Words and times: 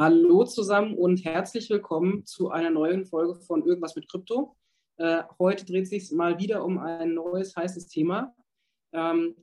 Hallo 0.00 0.44
zusammen 0.44 0.96
und 0.96 1.26
herzlich 1.26 1.68
willkommen 1.68 2.24
zu 2.24 2.48
einer 2.48 2.70
neuen 2.70 3.04
Folge 3.04 3.34
von 3.34 3.66
Irgendwas 3.66 3.96
mit 3.96 4.08
Krypto. 4.08 4.56
Äh, 4.96 5.24
heute 5.38 5.66
dreht 5.66 5.88
sich 5.88 6.10
mal 6.10 6.38
wieder 6.38 6.64
um 6.64 6.78
ein 6.78 7.12
neues 7.12 7.54
heißes 7.54 7.86
Thema. 7.88 8.34
Ähm, 8.94 9.36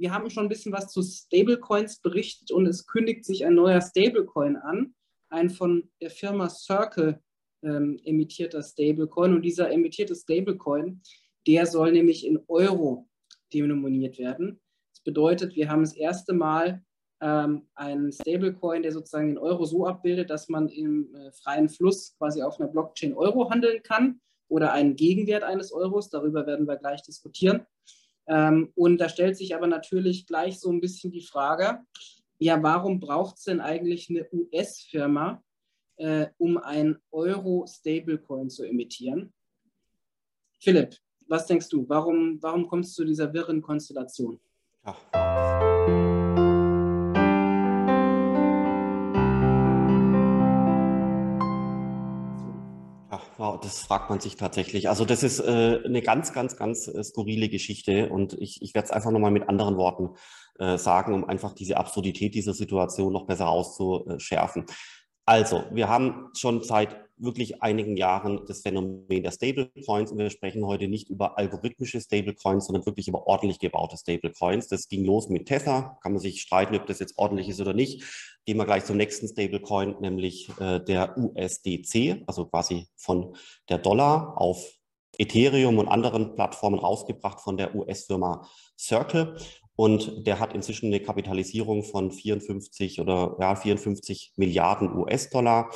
wir 0.00 0.12
haben 0.12 0.28
schon 0.28 0.46
ein 0.46 0.48
bisschen 0.48 0.72
was 0.72 0.90
zu 0.90 1.00
Stablecoins 1.04 2.00
berichtet 2.00 2.50
und 2.50 2.66
es 2.66 2.88
kündigt 2.88 3.24
sich 3.24 3.46
ein 3.46 3.54
neuer 3.54 3.80
Stablecoin 3.80 4.56
an, 4.56 4.96
ein 5.28 5.48
von 5.48 5.88
der 6.00 6.10
Firma 6.10 6.48
Circle 6.48 7.22
ähm, 7.62 8.00
emittierter 8.02 8.64
Stablecoin. 8.64 9.34
Und 9.34 9.42
dieser 9.42 9.70
emittierte 9.70 10.16
Stablecoin, 10.16 11.02
der 11.46 11.66
soll 11.66 11.92
nämlich 11.92 12.26
in 12.26 12.40
Euro 12.48 13.08
denominiert 13.54 14.18
werden. 14.18 14.60
Das 14.92 15.04
bedeutet, 15.04 15.54
wir 15.54 15.70
haben 15.70 15.82
das 15.82 15.94
erste 15.94 16.32
Mal 16.32 16.84
ähm, 17.20 17.66
einen 17.74 18.12
Stablecoin, 18.12 18.82
der 18.82 18.92
sozusagen 18.92 19.28
den 19.28 19.38
Euro 19.38 19.64
so 19.64 19.86
abbildet, 19.86 20.30
dass 20.30 20.48
man 20.48 20.68
im 20.68 21.14
äh, 21.14 21.32
freien 21.32 21.68
Fluss 21.68 22.14
quasi 22.18 22.42
auf 22.42 22.58
einer 22.58 22.68
Blockchain 22.68 23.14
Euro 23.14 23.50
handeln 23.50 23.82
kann 23.82 24.20
oder 24.48 24.72
einen 24.72 24.96
Gegenwert 24.96 25.42
eines 25.42 25.72
Euros. 25.72 26.08
Darüber 26.08 26.46
werden 26.46 26.66
wir 26.66 26.76
gleich 26.76 27.02
diskutieren. 27.02 27.66
Ähm, 28.26 28.72
und 28.74 28.98
da 28.98 29.08
stellt 29.08 29.36
sich 29.36 29.54
aber 29.54 29.66
natürlich 29.66 30.26
gleich 30.26 30.60
so 30.60 30.70
ein 30.70 30.80
bisschen 30.80 31.10
die 31.10 31.22
Frage, 31.22 31.80
ja, 32.38 32.62
warum 32.62 33.00
braucht 33.00 33.36
es 33.36 33.44
denn 33.44 33.60
eigentlich 33.60 34.08
eine 34.08 34.26
US-Firma, 34.32 35.42
äh, 35.96 36.28
um 36.38 36.56
ein 36.56 36.96
Euro-Stablecoin 37.10 38.48
zu 38.48 38.64
emittieren? 38.64 39.32
Philipp, 40.58 40.96
was 41.28 41.46
denkst 41.46 41.68
du? 41.68 41.88
Warum, 41.88 42.42
warum 42.42 42.66
kommst 42.66 42.98
du 42.98 43.02
zu 43.02 43.06
dieser 43.06 43.32
wirren 43.32 43.60
Konstellation? 43.60 44.40
Ja. 44.84 45.69
Das 53.62 53.80
fragt 53.80 54.10
man 54.10 54.20
sich 54.20 54.36
tatsächlich. 54.36 54.88
Also 54.88 55.06
das 55.06 55.22
ist 55.22 55.40
äh, 55.40 55.80
eine 55.84 56.02
ganz, 56.02 56.32
ganz, 56.32 56.56
ganz 56.56 56.88
äh, 56.88 57.02
skurrile 57.02 57.48
Geschichte 57.48 58.10
und 58.10 58.34
ich, 58.34 58.60
ich 58.60 58.74
werde 58.74 58.86
es 58.86 58.90
einfach 58.90 59.10
nochmal 59.10 59.30
mit 59.30 59.48
anderen 59.48 59.78
Worten 59.78 60.10
äh, 60.58 60.76
sagen, 60.76 61.14
um 61.14 61.24
einfach 61.24 61.54
diese 61.54 61.78
Absurdität 61.78 62.34
dieser 62.34 62.52
Situation 62.52 63.14
noch 63.14 63.26
besser 63.26 63.48
auszuschärfen. 63.48 64.66
Also, 65.24 65.64
wir 65.70 65.88
haben 65.88 66.28
schon 66.34 66.62
seit 66.62 66.96
wirklich 67.16 67.62
einigen 67.62 67.96
Jahren 67.96 68.44
das 68.46 68.62
Phänomen 68.62 69.22
der 69.22 69.30
Stablecoins 69.30 70.10
und 70.10 70.18
wir 70.18 70.30
sprechen 70.30 70.66
heute 70.66 70.88
nicht 70.88 71.08
über 71.08 71.38
algorithmische 71.38 72.00
Stablecoins, 72.00 72.66
sondern 72.66 72.86
wirklich 72.86 73.08
über 73.08 73.26
ordentlich 73.26 73.58
gebaute 73.58 73.96
Stablecoins. 73.96 74.68
Das 74.68 74.88
ging 74.88 75.04
los 75.04 75.28
mit 75.28 75.46
Tether, 75.46 75.98
kann 76.02 76.12
man 76.12 76.20
sich 76.20 76.40
streiten, 76.40 76.74
ob 76.74 76.86
das 76.86 76.98
jetzt 76.98 77.16
ordentlich 77.16 77.48
ist 77.48 77.60
oder 77.60 77.74
nicht. 77.74 78.02
Gehen 78.46 78.56
wir 78.56 78.64
gleich 78.64 78.84
zum 78.84 78.96
nächsten 78.96 79.28
Stablecoin, 79.28 79.96
nämlich 80.00 80.48
äh, 80.58 80.80
der 80.80 81.16
USDC, 81.16 82.24
also 82.26 82.46
quasi 82.46 82.88
von 82.96 83.36
der 83.68 83.78
Dollar 83.78 84.40
auf 84.40 84.80
Ethereum 85.18 85.78
und 85.78 85.88
anderen 85.88 86.34
Plattformen 86.34 86.78
rausgebracht 86.78 87.40
von 87.40 87.56
der 87.56 87.74
US-Firma 87.74 88.48
Circle. 88.78 89.36
Und 89.76 90.26
der 90.26 90.40
hat 90.40 90.52
inzwischen 90.52 90.86
eine 90.86 91.00
Kapitalisierung 91.00 91.84
von 91.84 92.10
54 92.10 93.00
oder 93.00 93.36
ja, 93.40 93.54
54 93.54 94.34
Milliarden 94.36 94.94
US-Dollar. 94.94 95.70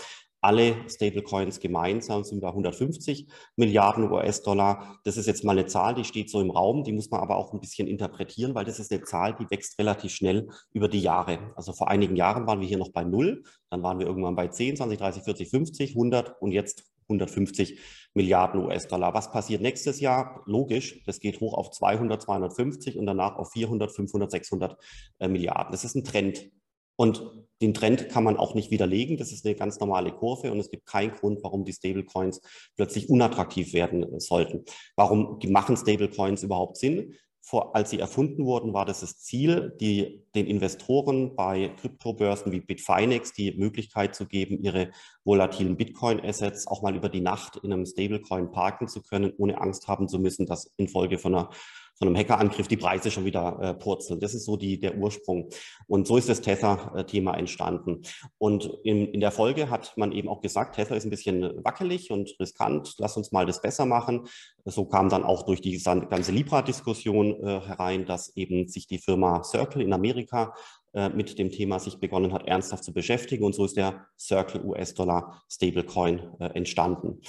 Alle 0.44 0.76
Stablecoins 0.90 1.58
gemeinsam 1.58 2.22
sind 2.22 2.42
bei 2.42 2.48
150 2.48 3.28
Milliarden 3.56 4.12
US-Dollar. 4.12 5.00
Das 5.02 5.16
ist 5.16 5.24
jetzt 5.24 5.42
mal 5.42 5.52
eine 5.52 5.64
Zahl, 5.64 5.94
die 5.94 6.04
steht 6.04 6.28
so 6.28 6.38
im 6.38 6.50
Raum, 6.50 6.84
die 6.84 6.92
muss 6.92 7.10
man 7.10 7.22
aber 7.22 7.36
auch 7.36 7.54
ein 7.54 7.60
bisschen 7.60 7.88
interpretieren, 7.88 8.54
weil 8.54 8.66
das 8.66 8.78
ist 8.78 8.92
eine 8.92 9.02
Zahl, 9.04 9.34
die 9.34 9.50
wächst 9.50 9.78
relativ 9.78 10.12
schnell 10.12 10.50
über 10.74 10.88
die 10.88 11.00
Jahre. 11.00 11.38
Also 11.56 11.72
vor 11.72 11.88
einigen 11.88 12.14
Jahren 12.14 12.46
waren 12.46 12.60
wir 12.60 12.68
hier 12.68 12.76
noch 12.76 12.92
bei 12.92 13.04
null, 13.04 13.42
dann 13.70 13.82
waren 13.82 13.98
wir 13.98 14.06
irgendwann 14.06 14.36
bei 14.36 14.48
10, 14.48 14.76
20, 14.76 14.98
30, 14.98 15.22
40, 15.22 15.48
50, 15.48 15.90
100 15.92 16.42
und 16.42 16.52
jetzt 16.52 16.84
150 17.08 17.80
Milliarden 18.12 18.66
US-Dollar. 18.66 19.14
Was 19.14 19.32
passiert 19.32 19.62
nächstes 19.62 19.98
Jahr? 19.98 20.42
Logisch, 20.44 21.02
das 21.06 21.20
geht 21.20 21.40
hoch 21.40 21.54
auf 21.54 21.70
200, 21.70 22.20
250 22.20 22.98
und 22.98 23.06
danach 23.06 23.36
auf 23.36 23.50
400, 23.52 23.90
500, 23.90 24.30
600 24.30 24.76
äh, 25.20 25.28
Milliarden. 25.28 25.72
Das 25.72 25.84
ist 25.84 25.94
ein 25.96 26.04
Trend. 26.04 26.50
Und 26.96 27.22
den 27.60 27.74
Trend 27.74 28.08
kann 28.08 28.24
man 28.24 28.36
auch 28.36 28.54
nicht 28.54 28.70
widerlegen. 28.70 29.16
Das 29.16 29.32
ist 29.32 29.44
eine 29.44 29.54
ganz 29.54 29.80
normale 29.80 30.12
Kurve 30.12 30.52
und 30.52 30.58
es 30.58 30.70
gibt 30.70 30.86
keinen 30.86 31.12
Grund, 31.12 31.42
warum 31.42 31.64
die 31.64 31.72
Stablecoins 31.72 32.40
plötzlich 32.76 33.08
unattraktiv 33.08 33.72
werden 33.72 34.02
äh, 34.02 34.20
sollten. 34.20 34.64
Warum 34.96 35.38
machen 35.48 35.76
Stablecoins 35.76 36.42
überhaupt 36.42 36.76
Sinn? 36.76 37.14
Vor, 37.46 37.76
als 37.76 37.90
sie 37.90 37.98
erfunden 37.98 38.46
wurden, 38.46 38.72
war 38.72 38.86
das 38.86 39.00
das 39.00 39.18
Ziel, 39.18 39.76
die, 39.78 40.24
den 40.34 40.46
Investoren 40.46 41.36
bei 41.36 41.68
Kryptobörsen 41.78 42.52
wie 42.52 42.60
Bitfinex 42.60 43.34
die 43.34 43.52
Möglichkeit 43.52 44.14
zu 44.14 44.26
geben, 44.26 44.62
ihre 44.62 44.92
volatilen 45.24 45.76
Bitcoin-Assets 45.76 46.66
auch 46.66 46.80
mal 46.80 46.96
über 46.96 47.10
die 47.10 47.20
Nacht 47.20 47.56
in 47.62 47.70
einem 47.70 47.84
Stablecoin 47.84 48.50
parken 48.50 48.88
zu 48.88 49.02
können, 49.02 49.30
ohne 49.36 49.60
Angst 49.60 49.88
haben 49.88 50.08
zu 50.08 50.18
müssen, 50.18 50.46
dass 50.46 50.72
infolge 50.78 51.18
von 51.18 51.34
einer 51.34 51.50
von 51.96 52.08
einem 52.08 52.16
Hackerangriff 52.16 52.68
die 52.68 52.76
Preise 52.76 53.10
schon 53.10 53.24
wieder 53.24 53.58
äh, 53.60 53.74
purzeln. 53.74 54.20
Das 54.20 54.34
ist 54.34 54.44
so 54.44 54.56
die, 54.56 54.80
der 54.80 54.96
Ursprung. 54.96 55.48
Und 55.86 56.06
so 56.06 56.16
ist 56.16 56.28
das 56.28 56.40
Tether-Thema 56.40 57.34
entstanden. 57.34 58.02
Und 58.38 58.70
in, 58.82 59.06
in 59.08 59.20
der 59.20 59.30
Folge 59.30 59.70
hat 59.70 59.96
man 59.96 60.12
eben 60.12 60.28
auch 60.28 60.40
gesagt, 60.40 60.76
Tether 60.76 60.96
ist 60.96 61.04
ein 61.04 61.10
bisschen 61.10 61.64
wackelig 61.64 62.10
und 62.10 62.34
riskant, 62.40 62.94
lass 62.98 63.16
uns 63.16 63.32
mal 63.32 63.46
das 63.46 63.62
besser 63.62 63.86
machen. 63.86 64.26
So 64.64 64.86
kam 64.86 65.08
dann 65.08 65.24
auch 65.24 65.44
durch 65.44 65.60
die 65.60 65.80
ganze 65.82 66.32
Libra-Diskussion 66.32 67.42
äh, 67.42 67.60
herein, 67.60 68.06
dass 68.06 68.36
eben 68.36 68.68
sich 68.68 68.86
die 68.86 68.98
Firma 68.98 69.44
Circle 69.44 69.82
in 69.82 69.92
Amerika 69.92 70.54
äh, 70.94 71.08
mit 71.08 71.38
dem 71.38 71.50
Thema 71.50 71.80
sich 71.80 71.98
begonnen 71.98 72.32
hat, 72.32 72.46
ernsthaft 72.46 72.84
zu 72.84 72.92
beschäftigen. 72.92 73.44
Und 73.44 73.54
so 73.54 73.64
ist 73.64 73.76
der 73.76 74.06
Circle 74.18 74.64
US-Dollar 74.64 75.42
Stablecoin 75.50 76.20
äh, 76.38 76.46
entstanden. 76.54 77.20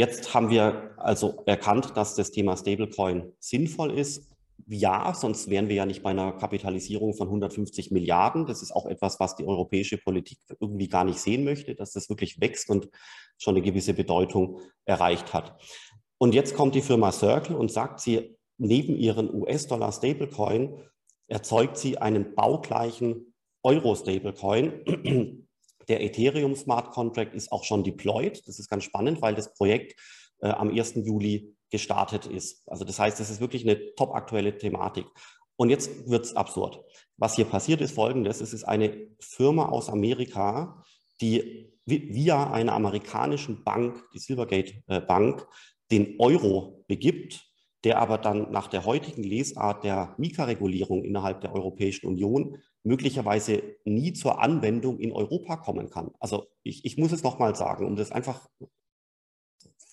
Jetzt 0.00 0.32
haben 0.32 0.48
wir 0.48 0.94
also 0.96 1.42
erkannt, 1.44 1.94
dass 1.94 2.14
das 2.14 2.30
Thema 2.30 2.56
Stablecoin 2.56 3.34
sinnvoll 3.38 3.98
ist. 3.98 4.34
Ja, 4.66 5.12
sonst 5.12 5.50
wären 5.50 5.68
wir 5.68 5.76
ja 5.76 5.84
nicht 5.84 6.02
bei 6.02 6.08
einer 6.08 6.32
Kapitalisierung 6.32 7.12
von 7.12 7.26
150 7.26 7.90
Milliarden. 7.90 8.46
Das 8.46 8.62
ist 8.62 8.72
auch 8.72 8.86
etwas, 8.86 9.20
was 9.20 9.36
die 9.36 9.44
europäische 9.44 9.98
Politik 9.98 10.38
irgendwie 10.58 10.88
gar 10.88 11.04
nicht 11.04 11.18
sehen 11.18 11.44
möchte, 11.44 11.74
dass 11.74 11.92
das 11.92 12.08
wirklich 12.08 12.40
wächst 12.40 12.70
und 12.70 12.88
schon 13.36 13.56
eine 13.56 13.62
gewisse 13.62 13.92
Bedeutung 13.92 14.60
erreicht 14.86 15.34
hat. 15.34 15.60
Und 16.16 16.34
jetzt 16.34 16.54
kommt 16.54 16.74
die 16.74 16.80
Firma 16.80 17.12
Circle 17.12 17.54
und 17.54 17.70
sagt, 17.70 18.00
sie 18.00 18.38
neben 18.56 18.96
ihren 18.96 19.30
US-Dollar 19.34 19.92
Stablecoin 19.92 20.80
erzeugt 21.26 21.76
sie 21.76 21.98
einen 21.98 22.34
baugleichen 22.34 23.34
Euro-Stablecoin, 23.62 25.46
der 25.90 26.02
Ethereum 26.02 26.54
Smart 26.54 26.92
Contract 26.92 27.34
ist 27.34 27.52
auch 27.52 27.64
schon 27.64 27.84
deployed. 27.84 28.46
Das 28.46 28.58
ist 28.58 28.70
ganz 28.70 28.84
spannend, 28.84 29.20
weil 29.20 29.34
das 29.34 29.52
Projekt 29.52 30.00
äh, 30.40 30.48
am 30.48 30.70
1. 30.70 30.94
Juli 31.04 31.54
gestartet 31.70 32.26
ist. 32.26 32.66
Also 32.68 32.84
das 32.84 32.98
heißt, 32.98 33.20
es 33.20 33.28
ist 33.28 33.40
wirklich 33.40 33.64
eine 33.64 33.94
top 33.96 34.14
aktuelle 34.14 34.56
Thematik. 34.56 35.06
Und 35.56 35.68
jetzt 35.68 36.08
wird 36.08 36.24
es 36.24 36.36
absurd. 36.36 36.80
Was 37.16 37.36
hier 37.36 37.44
passiert 37.44 37.80
ist 37.80 37.94
folgendes. 37.94 38.40
Es 38.40 38.54
ist 38.54 38.64
eine 38.64 39.08
Firma 39.20 39.68
aus 39.68 39.90
Amerika, 39.90 40.82
die 41.20 41.70
via 41.84 42.50
einer 42.52 42.72
amerikanischen 42.72 43.64
Bank, 43.64 44.02
die 44.14 44.20
Silvergate 44.20 44.82
äh, 44.86 45.00
Bank, 45.00 45.46
den 45.90 46.14
Euro 46.20 46.84
begibt, 46.86 47.49
der 47.84 47.98
aber 47.98 48.18
dann 48.18 48.50
nach 48.50 48.68
der 48.68 48.84
heutigen 48.84 49.22
Lesart 49.22 49.84
der 49.84 50.14
Mika-Regulierung 50.18 51.04
innerhalb 51.04 51.40
der 51.40 51.54
Europäischen 51.54 52.06
Union 52.06 52.58
möglicherweise 52.82 53.62
nie 53.84 54.12
zur 54.12 54.40
Anwendung 54.40 54.98
in 54.98 55.12
Europa 55.12 55.56
kommen 55.56 55.90
kann. 55.90 56.10
Also 56.18 56.46
ich, 56.62 56.84
ich 56.84 56.98
muss 56.98 57.12
es 57.12 57.22
nochmal 57.22 57.54
sagen, 57.56 57.86
um 57.86 57.96
das 57.96 58.12
einfach 58.12 58.48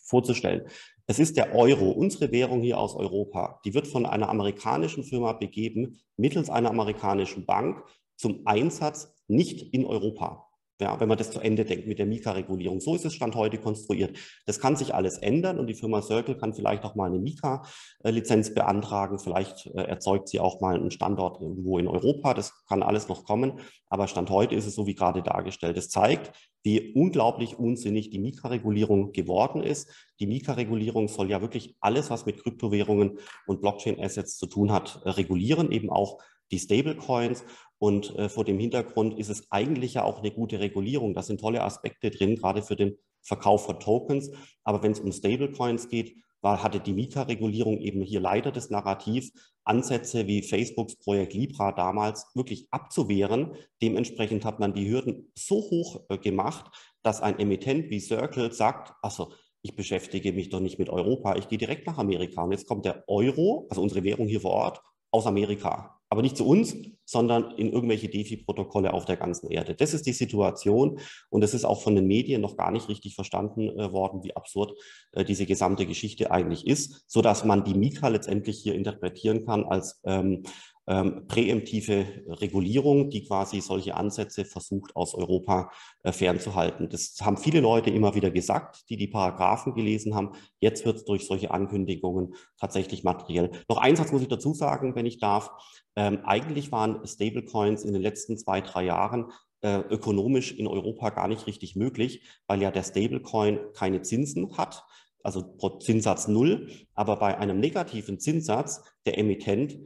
vorzustellen. 0.04 0.68
Es 1.06 1.20
ist 1.20 1.38
der 1.38 1.56
Euro, 1.56 1.92
unsere 1.92 2.32
Währung 2.32 2.62
hier 2.62 2.78
aus 2.78 2.96
Europa, 2.96 3.62
die 3.64 3.74
wird 3.74 3.88
von 3.88 4.06
einer 4.06 4.30
amerikanischen 4.30 5.04
Firma 5.04 5.34
begeben, 5.34 6.00
mittels 6.18 6.50
einer 6.50 6.70
amerikanischen 6.70 7.46
Bank 7.46 7.84
zum 8.18 8.42
Einsatz 8.46 9.14
nicht 9.28 9.74
in 9.74 9.86
Europa. 9.86 10.47
Ja, 10.80 11.00
wenn 11.00 11.10
man 11.10 11.18
das 11.18 11.32
zu 11.32 11.40
Ende 11.40 11.66
denkt 11.66 11.88
mit 11.88 11.98
der 11.98 12.06
Mika-Regulierung. 12.06 12.80
So 12.80 12.94
ist 12.94 13.04
es 13.04 13.16
Stand 13.16 13.36
heute 13.36 13.58
konstruiert. 13.58 14.16
Das 14.46 14.60
kann 14.60 14.76
sich 14.76 14.94
alles 14.94 15.18
ändern 15.18 15.58
und 15.58 15.66
die 15.66 15.74
Firma 15.74 16.04
Circle 16.04 16.38
kann 16.38 16.54
vielleicht 16.54 16.84
auch 16.84 16.94
mal 16.94 17.10
eine 17.10 17.18
Mika-Lizenz 17.18 18.54
beantragen. 18.54 19.18
Vielleicht 19.18 19.66
äh, 19.68 19.82
erzeugt 19.82 20.30
sie 20.30 20.40
auch 20.40 20.62
mal 20.62 20.76
einen 20.76 20.92
Standort 20.92 21.42
irgendwo 21.42 21.80
in 21.80 21.88
Europa. 21.88 22.36
Das 22.36 22.54
kann 22.68 22.84
alles 22.84 23.08
noch 23.08 23.26
kommen. 23.26 23.54
Aber 23.88 24.08
Stand 24.08 24.30
heute 24.30 24.54
ist 24.54 24.68
es 24.68 24.76
so 24.76 24.86
wie 24.86 24.94
gerade 24.94 25.24
dargestellt. 25.24 25.78
Es 25.78 25.90
zeigt, 25.90 26.32
wie 26.62 26.94
unglaublich 26.94 27.58
unsinnig 27.58 28.12
die 28.12 28.20
Mika-Regulierung 28.20 29.14
geworden 29.14 29.64
ist. 29.64 29.90
Die 30.20 30.28
Mika-Regulierung 30.28 31.08
soll 31.08 31.32
ja 31.32 31.42
wirklich 31.42 31.76
alles, 31.80 32.12
was 32.12 32.28
mit 32.28 32.44
Kryptowährungen 32.44 33.18
und 33.48 33.62
Blockchain-Assets 33.62 34.38
zu 34.38 34.46
tun 34.46 34.72
hat, 34.72 35.02
äh, 35.06 35.10
regulieren, 35.10 35.72
eben 35.72 35.90
auch 35.90 36.22
die 36.52 36.60
Stablecoins. 36.60 37.44
Und 37.80 38.16
äh, 38.16 38.30
vor 38.30 38.46
dem 38.46 38.60
Hintergrund 38.60 39.20
ist 39.20 39.30
es 39.30 39.52
eigentlich 39.52 39.96
ja 39.96 40.04
auch 40.04 40.20
eine 40.20 40.32
gute 40.32 40.60
Regulierung. 40.60 41.14
Da 41.14 41.22
sind 41.22 41.40
tolle 41.40 41.64
Aspekte 41.64 42.10
drin, 42.10 42.36
gerade 42.36 42.64
für 42.64 42.76
den 42.76 42.98
Verkauf 43.22 43.66
von 43.66 43.80
Tokens. 43.80 44.32
Aber 44.64 44.82
wenn 44.84 44.92
es 44.92 45.00
um 45.00 45.12
Stablecoins 45.12 45.90
geht, 45.90 46.16
war, 46.42 46.64
hatte 46.64 46.80
die 46.80 46.94
Mika-Regulierung 46.94 47.80
eben 47.80 48.02
hier 48.02 48.20
leider 48.20 48.52
das 48.52 48.70
Narrativ, 48.70 49.32
Ansätze 49.64 50.28
wie 50.28 50.44
Facebooks 50.44 50.96
Projekt 50.96 51.34
Libra 51.34 51.72
damals 51.72 52.28
wirklich 52.36 52.68
abzuwehren. 52.72 53.54
Dementsprechend 53.82 54.46
hat 54.46 54.60
man 54.60 54.74
die 54.74 54.90
Hürden 54.90 55.32
so 55.36 55.56
hoch 55.56 56.06
äh, 56.10 56.18
gemacht, 56.18 56.72
dass 57.04 57.22
ein 57.22 57.40
Emittent 57.40 57.90
wie 57.90 58.00
Circle 58.00 58.54
sagt, 58.54 58.94
also 59.02 59.34
ich 59.62 59.76
beschäftige 59.76 60.32
mich 60.32 60.50
doch 60.50 60.62
nicht 60.62 60.80
mit 60.80 60.90
Europa, 60.90 61.36
ich 61.36 61.50
gehe 61.50 61.58
direkt 61.58 61.88
nach 61.88 61.98
Amerika. 61.98 62.44
Und 62.44 62.52
jetzt 62.52 62.68
kommt 62.68 62.86
der 62.86 63.04
Euro, 63.08 63.68
also 63.70 63.82
unsere 63.82 64.04
Währung 64.04 64.28
hier 64.28 64.42
vor 64.42 64.52
Ort, 64.52 64.82
aus 65.12 65.26
Amerika 65.26 65.97
aber 66.10 66.22
nicht 66.22 66.38
zu 66.38 66.48
uns, 66.48 66.76
sondern 67.06 67.52
in 67.52 67.72
irgendwelche 67.72 68.10
DeFi-Protokolle 68.10 68.94
auf 68.94 69.06
der 69.06 69.18
ganzen 69.18 69.50
Erde. 69.50 69.76
Das 69.76 69.94
ist 69.94 70.06
die 70.06 70.14
Situation 70.14 71.00
und 71.30 71.44
es 71.44 71.54
ist 71.54 71.66
auch 71.66 71.82
von 71.82 71.96
den 71.96 72.08
Medien 72.08 72.42
noch 72.42 72.58
gar 72.58 72.72
nicht 72.72 72.90
richtig 72.90 73.16
verstanden 73.16 73.70
äh, 73.80 73.92
worden, 73.92 74.24
wie 74.24 74.36
absurd 74.36 74.74
äh, 75.14 75.24
diese 75.24 75.46
gesamte 75.46 75.86
Geschichte 75.86 76.32
eigentlich 76.32 76.68
ist, 76.68 77.06
so 77.08 77.22
dass 77.22 77.46
man 77.46 77.64
die 77.64 77.76
Mika 77.76 78.08
letztendlich 78.08 78.60
hier 78.60 78.76
interpretieren 78.76 79.46
kann 79.46 79.64
als 79.64 80.02
ähm, 80.06 80.44
ähm, 80.88 81.28
präemptive 81.28 82.06
Regulierung, 82.28 83.10
die 83.10 83.26
quasi 83.26 83.60
solche 83.62 83.96
Ansätze 83.96 84.46
versucht, 84.46 84.96
aus 84.96 85.14
Europa 85.14 85.70
äh, 86.04 86.12
fernzuhalten. 86.12 86.90
Das 86.90 87.16
haben 87.22 87.38
viele 87.38 87.60
Leute 87.60 87.90
immer 87.90 88.16
wieder 88.16 88.32
gesagt, 88.32 88.90
die 88.90 88.98
die 88.98 89.08
Paragraphen 89.08 89.74
gelesen 89.74 90.16
haben. 90.16 90.32
Jetzt 90.60 90.86
wird 90.86 90.98
es 90.98 91.06
durch 91.06 91.26
solche 91.26 91.52
Ankündigungen 91.52 92.36
tatsächlich 92.60 93.04
materiell. 93.04 93.52
Noch 93.68 93.78
eins 93.78 94.12
muss 94.12 94.22
ich 94.22 94.30
dazu 94.30 94.54
sagen, 94.54 94.96
wenn 94.96 95.06
ich 95.06 95.20
darf. 95.20 95.52
Ähm, 95.96 96.20
eigentlich 96.24 96.72
waren 96.72 97.06
Stablecoins 97.06 97.84
in 97.84 97.94
den 97.94 98.02
letzten 98.02 98.38
zwei, 98.38 98.62
drei 98.62 98.86
Jahren 98.86 99.32
äh, 99.62 99.80
ökonomisch 99.80 100.54
in 100.54 100.68
Europa 100.68 101.10
gar 101.10 101.28
nicht 101.28 101.48
richtig 101.48 101.76
möglich, 101.76 102.28
weil 102.48 102.62
ja 102.62 102.72
der 102.72 102.84
Stablecoin 102.84 103.60
keine 103.74 104.04
Zinsen 104.04 104.58
hat 104.58 104.86
also 105.28 105.42
Zinssatz 105.82 106.30
null, 106.30 106.70
aber 106.94 107.18
bei 107.18 107.38
einem 107.38 107.60
negativen 107.60 108.18
Zinssatz 108.18 108.82
der 109.06 109.18
Emittent 109.18 109.78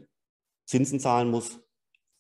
Zinsen 0.66 1.00
zahlen 1.00 1.30
muss 1.30 1.60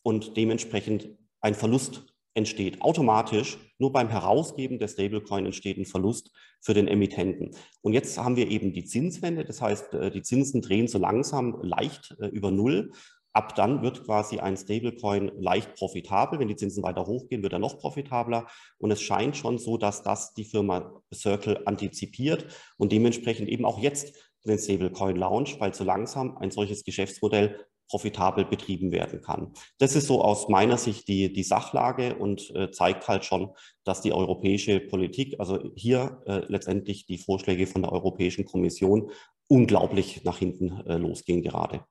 und 0.04 0.38
dementsprechend 0.38 1.10
ein 1.42 1.56
Verlust 1.56 2.06
entsteht. 2.34 2.82
Automatisch, 2.82 3.58
nur 3.78 3.92
beim 3.92 4.10
Herausgeben 4.10 4.80
der 4.80 4.88
Stablecoin 4.88 5.46
entsteht 5.46 5.78
ein 5.78 5.86
Verlust 5.86 6.32
für 6.62 6.74
den 6.74 6.88
Emittenten. 6.88 7.52
Und 7.82 7.94
jetzt 7.94 8.18
haben 8.18 8.36
wir 8.36 8.50
eben 8.50 8.74
die 8.74 8.86
Zinswende, 8.86 9.44
das 9.44 9.62
heißt, 9.62 9.94
äh, 9.94 10.12
die 10.12 10.22
Zinsen 10.22 10.62
drehen 10.62 10.88
so 10.88 10.98
langsam 10.98 11.60
leicht 11.62 12.16
äh, 12.20 12.28
über 12.28 12.52
Null. 12.52 12.92
Ab 13.34 13.56
dann 13.56 13.82
wird 13.82 14.04
quasi 14.06 14.40
ein 14.40 14.58
Stablecoin 14.58 15.32
leicht 15.40 15.76
profitabel. 15.76 16.40
Wenn 16.40 16.50
die 16.50 16.58
Zinsen 16.58 16.84
weiter 16.84 17.06
hochgehen, 17.06 17.44
wird 17.44 17.54
er 17.54 17.60
noch 17.60 17.80
profitabler. 17.80 18.48
Und 18.78 18.92
es 18.92 19.02
scheint 19.02 19.38
schon 19.38 19.58
so, 19.58 19.78
dass 19.78 20.04
das 20.04 20.34
die 20.34 20.44
Firma 20.44 21.02
Circle 21.14 21.62
antizipiert 21.66 22.48
und 22.78 22.92
dementsprechend 22.92 23.48
eben 23.48 23.66
auch 23.66 23.80
jetzt 23.80 24.16
den 24.46 24.58
Stablecoin 24.58 25.16
launch, 25.16 25.60
weil 25.60 25.74
so 25.74 25.84
langsam 25.84 26.38
ein 26.38 26.52
solches 26.52 26.84
Geschäftsmodell 26.84 27.66
profitabel 27.92 28.46
betrieben 28.46 28.94
werden 28.94 29.22
kann. 29.22 29.52
Das 29.78 29.96
ist 29.98 30.08
so 30.08 30.22
aus 30.22 30.48
meiner 30.48 30.78
Sicht 30.78 31.10
die, 31.10 31.34
die 31.34 31.44
Sachlage 31.44 32.16
und 32.16 32.50
äh, 32.56 32.72
zeigt 32.72 33.10
halt 33.10 33.26
schon, 33.26 33.50
dass 33.84 34.02
die 34.02 34.14
europäische 34.14 34.80
Politik, 34.80 35.36
also 35.40 35.72
hier 35.76 36.22
äh, 36.26 36.46
letztendlich 36.48 37.06
die 37.06 37.18
Vorschläge 37.18 37.68
von 37.68 37.82
der 37.82 37.92
Europäischen 37.92 38.46
Kommission 38.46 39.12
unglaublich 39.50 40.24
nach 40.24 40.38
hinten 40.38 40.80
äh, 40.88 40.96
losgehen 40.96 41.42
gerade. 41.42 41.86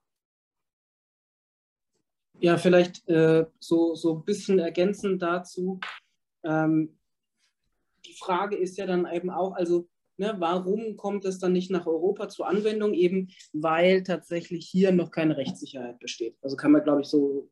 Ja, 2.41 2.57
vielleicht 2.57 3.07
äh, 3.07 3.45
so, 3.59 3.95
so 3.95 4.17
ein 4.17 4.25
bisschen 4.25 4.59
ergänzend 4.59 5.21
dazu. 5.21 5.81
Ähm, 6.43 6.99
die 8.07 8.15
Frage 8.15 8.57
ist 8.57 8.79
ja 8.79 8.87
dann 8.87 9.07
eben 9.13 9.29
auch, 9.29 9.53
also 9.53 9.87
Ne, 10.21 10.35
warum 10.37 10.99
kommt 10.99 11.25
es 11.25 11.39
dann 11.39 11.55
nicht 11.55 11.71
nach 11.71 11.87
Europa 11.87 12.29
zur 12.29 12.47
Anwendung? 12.47 12.93
Eben 12.93 13.29
weil 13.55 14.03
tatsächlich 14.03 14.67
hier 14.67 14.93
noch 14.93 15.11
keine 15.11 15.39
Rechtssicherheit 15.39 15.99
besteht. 15.99 16.37
Also 16.43 16.57
kann 16.57 16.73
man, 16.73 16.85
glaube 16.85 17.01
ich, 17.01 17.07
so 17.07 17.49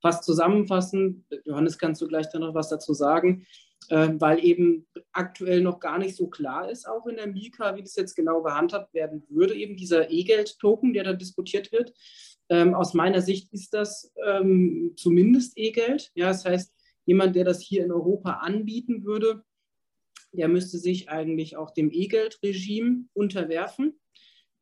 fast 0.00 0.22
zusammenfassen. 0.22 1.26
Johannes, 1.44 1.78
kannst 1.78 2.00
du 2.00 2.06
gleich 2.06 2.30
dann 2.30 2.42
noch 2.42 2.54
was 2.54 2.68
dazu 2.68 2.94
sagen? 2.94 3.44
Äh, 3.88 4.10
weil 4.20 4.44
eben 4.44 4.86
aktuell 5.10 5.62
noch 5.62 5.80
gar 5.80 5.98
nicht 5.98 6.14
so 6.14 6.28
klar 6.28 6.70
ist, 6.70 6.86
auch 6.86 7.08
in 7.08 7.16
der 7.16 7.26
Mika, 7.26 7.74
wie 7.74 7.82
das 7.82 7.96
jetzt 7.96 8.14
genau 8.14 8.40
gehandhabt 8.40 8.94
werden 8.94 9.24
würde, 9.28 9.56
eben 9.56 9.76
dieser 9.76 10.08
E-Geld-Token, 10.08 10.92
der 10.92 11.02
da 11.02 11.12
diskutiert 11.12 11.72
wird. 11.72 11.92
Ähm, 12.48 12.76
aus 12.76 12.94
meiner 12.94 13.20
Sicht 13.20 13.52
ist 13.52 13.74
das 13.74 14.12
ähm, 14.24 14.92
zumindest 14.96 15.54
E-Geld. 15.58 16.12
Ja, 16.14 16.28
das 16.28 16.44
heißt, 16.44 16.72
jemand, 17.04 17.34
der 17.34 17.42
das 17.42 17.60
hier 17.60 17.84
in 17.84 17.90
Europa 17.90 18.34
anbieten 18.34 19.04
würde, 19.04 19.42
der 20.36 20.48
müsste 20.48 20.78
sich 20.78 21.08
eigentlich 21.08 21.56
auch 21.56 21.72
dem 21.72 21.90
E-Geld-Regime 21.92 23.04
unterwerfen 23.14 23.98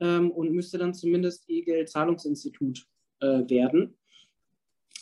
ähm, 0.00 0.30
und 0.30 0.52
müsste 0.52 0.78
dann 0.78 0.94
zumindest 0.94 1.44
E-Geld-Zahlungsinstitut 1.48 2.86
äh, 3.20 3.48
werden. 3.48 3.96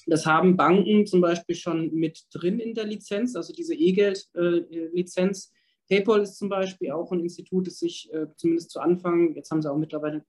Das 0.07 0.27
haben 0.27 0.57
Banken 0.57 1.07
zum 1.07 1.21
Beispiel 1.21 1.55
schon 1.55 1.95
mit 1.95 2.27
drin 2.33 2.59
in 2.59 2.75
der 2.75 2.87
Lizenz, 2.87 3.37
also 3.37 3.53
diese 3.53 3.75
E-Geld-Lizenz. 3.75 5.53
Äh, 5.53 5.63
PayPal 5.89 6.23
ist 6.23 6.39
zum 6.39 6.49
Beispiel 6.49 6.91
auch 6.91 7.13
ein 7.13 7.21
Institut, 7.21 7.67
das 7.67 7.79
sich 7.79 8.13
äh, 8.13 8.27
zumindest 8.37 8.71
zu 8.71 8.81
Anfang, 8.81 9.35
jetzt 9.35 9.51
haben 9.51 9.63
sie 9.63 9.71
auch 9.71 9.77
mittlerweile 9.77 10.25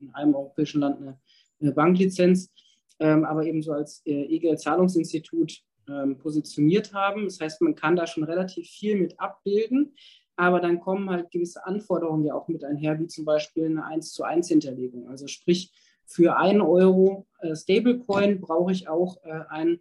in 0.00 0.10
einem 0.14 0.34
europäischen 0.34 0.80
Land 0.80 1.00
eine, 1.00 1.20
eine 1.60 1.72
Banklizenz, 1.72 2.50
ähm, 2.98 3.24
aber 3.24 3.44
eben 3.44 3.62
so 3.62 3.72
als 3.72 4.02
äh, 4.06 4.24
E-Geld-Zahlungsinstitut 4.24 5.62
ähm, 5.92 6.18
positioniert 6.18 6.94
haben. 6.94 7.24
Das 7.24 7.40
heißt, 7.40 7.60
man 7.60 7.74
kann 7.74 7.96
da 7.96 8.06
schon 8.06 8.24
relativ 8.24 8.68
viel 8.68 8.96
mit 8.96 9.18
abbilden, 9.20 9.94
aber 10.36 10.60
dann 10.60 10.80
kommen 10.80 11.10
halt 11.10 11.30
gewisse 11.30 11.66
Anforderungen 11.66 12.24
ja 12.24 12.34
auch 12.34 12.48
mit 12.48 12.64
einher, 12.64 12.98
wie 12.98 13.06
zum 13.06 13.24
Beispiel 13.24 13.66
eine 13.66 13.84
1 13.84 14.12
zu 14.12 14.24
1 14.24 14.48
Hinterlegung. 14.48 15.08
Also 15.08 15.26
sprich, 15.26 15.72
für 16.04 16.36
einen 16.36 16.60
Euro 16.60 17.26
äh, 17.40 17.54
Stablecoin 17.54 18.40
brauche 18.40 18.72
ich 18.72 18.88
auch 18.88 19.22
äh, 19.24 19.44
ein 19.48 19.80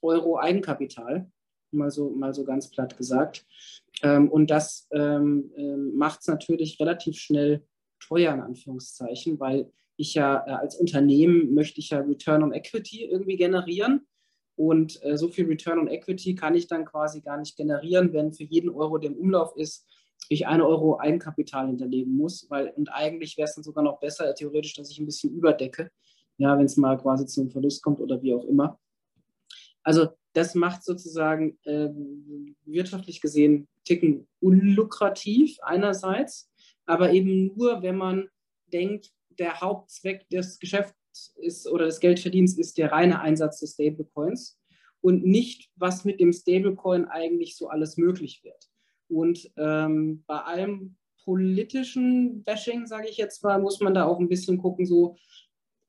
Euro 0.00 0.38
Eigenkapital, 0.38 1.30
mal 1.70 1.90
so, 1.90 2.10
mal 2.10 2.34
so 2.34 2.44
ganz 2.44 2.70
platt 2.70 2.96
gesagt. 2.96 3.46
Ähm, 4.02 4.28
und 4.30 4.50
das 4.50 4.88
ähm, 4.92 5.52
äh, 5.56 5.76
macht 5.76 6.20
es 6.20 6.26
natürlich 6.26 6.78
relativ 6.80 7.16
schnell 7.18 7.64
teuer, 8.00 8.34
in 8.34 8.40
Anführungszeichen, 8.40 9.38
weil 9.38 9.70
ich 9.96 10.14
ja 10.14 10.44
äh, 10.46 10.50
als 10.50 10.76
Unternehmen 10.76 11.54
möchte 11.54 11.80
ich 11.80 11.90
ja 11.90 12.00
Return 12.00 12.42
on 12.42 12.52
Equity 12.52 13.04
irgendwie 13.04 13.36
generieren. 13.36 14.06
Und 14.56 15.02
äh, 15.04 15.16
so 15.16 15.28
viel 15.28 15.46
Return 15.46 15.78
on 15.78 15.88
Equity 15.88 16.34
kann 16.34 16.54
ich 16.54 16.66
dann 16.66 16.84
quasi 16.84 17.20
gar 17.20 17.38
nicht 17.38 17.56
generieren, 17.56 18.12
wenn 18.12 18.32
für 18.32 18.44
jeden 18.44 18.70
Euro, 18.70 18.98
der 18.98 19.10
im 19.10 19.16
Umlauf 19.16 19.56
ist, 19.56 19.86
ich 20.28 20.46
eine 20.46 20.66
Euro 20.66 20.98
Eigenkapital 20.98 21.66
hinterlegen 21.66 22.14
muss. 22.16 22.46
Weil, 22.50 22.72
und 22.76 22.88
eigentlich 22.90 23.36
wäre 23.36 23.48
es 23.48 23.54
dann 23.54 23.64
sogar 23.64 23.82
noch 23.82 23.98
besser, 24.00 24.34
theoretisch, 24.34 24.74
dass 24.74 24.90
ich 24.90 24.98
ein 24.98 25.06
bisschen 25.06 25.34
überdecke, 25.34 25.90
ja, 26.38 26.56
wenn 26.58 26.66
es 26.66 26.76
mal 26.76 26.98
quasi 26.98 27.26
zum 27.26 27.50
Verlust 27.50 27.82
kommt 27.82 28.00
oder 28.00 28.22
wie 28.22 28.34
auch 28.34 28.44
immer. 28.44 28.78
Also 29.82 30.08
das 30.32 30.54
macht 30.54 30.84
sozusagen 30.84 31.58
äh, 31.64 31.88
wirtschaftlich 32.64 33.20
gesehen 33.20 33.68
Ticken 33.84 34.28
unlukrativ 34.40 35.58
einerseits, 35.62 36.50
aber 36.86 37.12
eben 37.12 37.52
nur, 37.56 37.82
wenn 37.82 37.96
man 37.96 38.28
denkt, 38.72 39.10
der 39.38 39.60
Hauptzweck 39.60 40.28
des 40.28 40.58
Geschäfts 40.58 40.94
ist 41.36 41.68
oder 41.68 41.86
des 41.86 42.00
Geldverdienens 42.00 42.58
ist 42.58 42.78
der 42.78 42.92
reine 42.92 43.20
Einsatz 43.20 43.60
des 43.60 43.74
Stablecoins 43.74 44.58
und 45.00 45.24
nicht, 45.24 45.70
was 45.76 46.04
mit 46.04 46.20
dem 46.20 46.32
Stablecoin 46.32 47.06
eigentlich 47.06 47.56
so 47.56 47.68
alles 47.68 47.96
möglich 47.96 48.42
wird. 48.44 48.70
Und 49.08 49.50
ähm, 49.56 50.24
bei 50.26 50.38
allem 50.38 50.96
politischen 51.24 52.42
Bashing, 52.44 52.86
sage 52.86 53.08
ich 53.08 53.16
jetzt 53.16 53.42
mal, 53.42 53.60
muss 53.60 53.80
man 53.80 53.94
da 53.94 54.04
auch 54.04 54.18
ein 54.18 54.28
bisschen 54.28 54.58
gucken, 54.58 54.86
so 54.86 55.16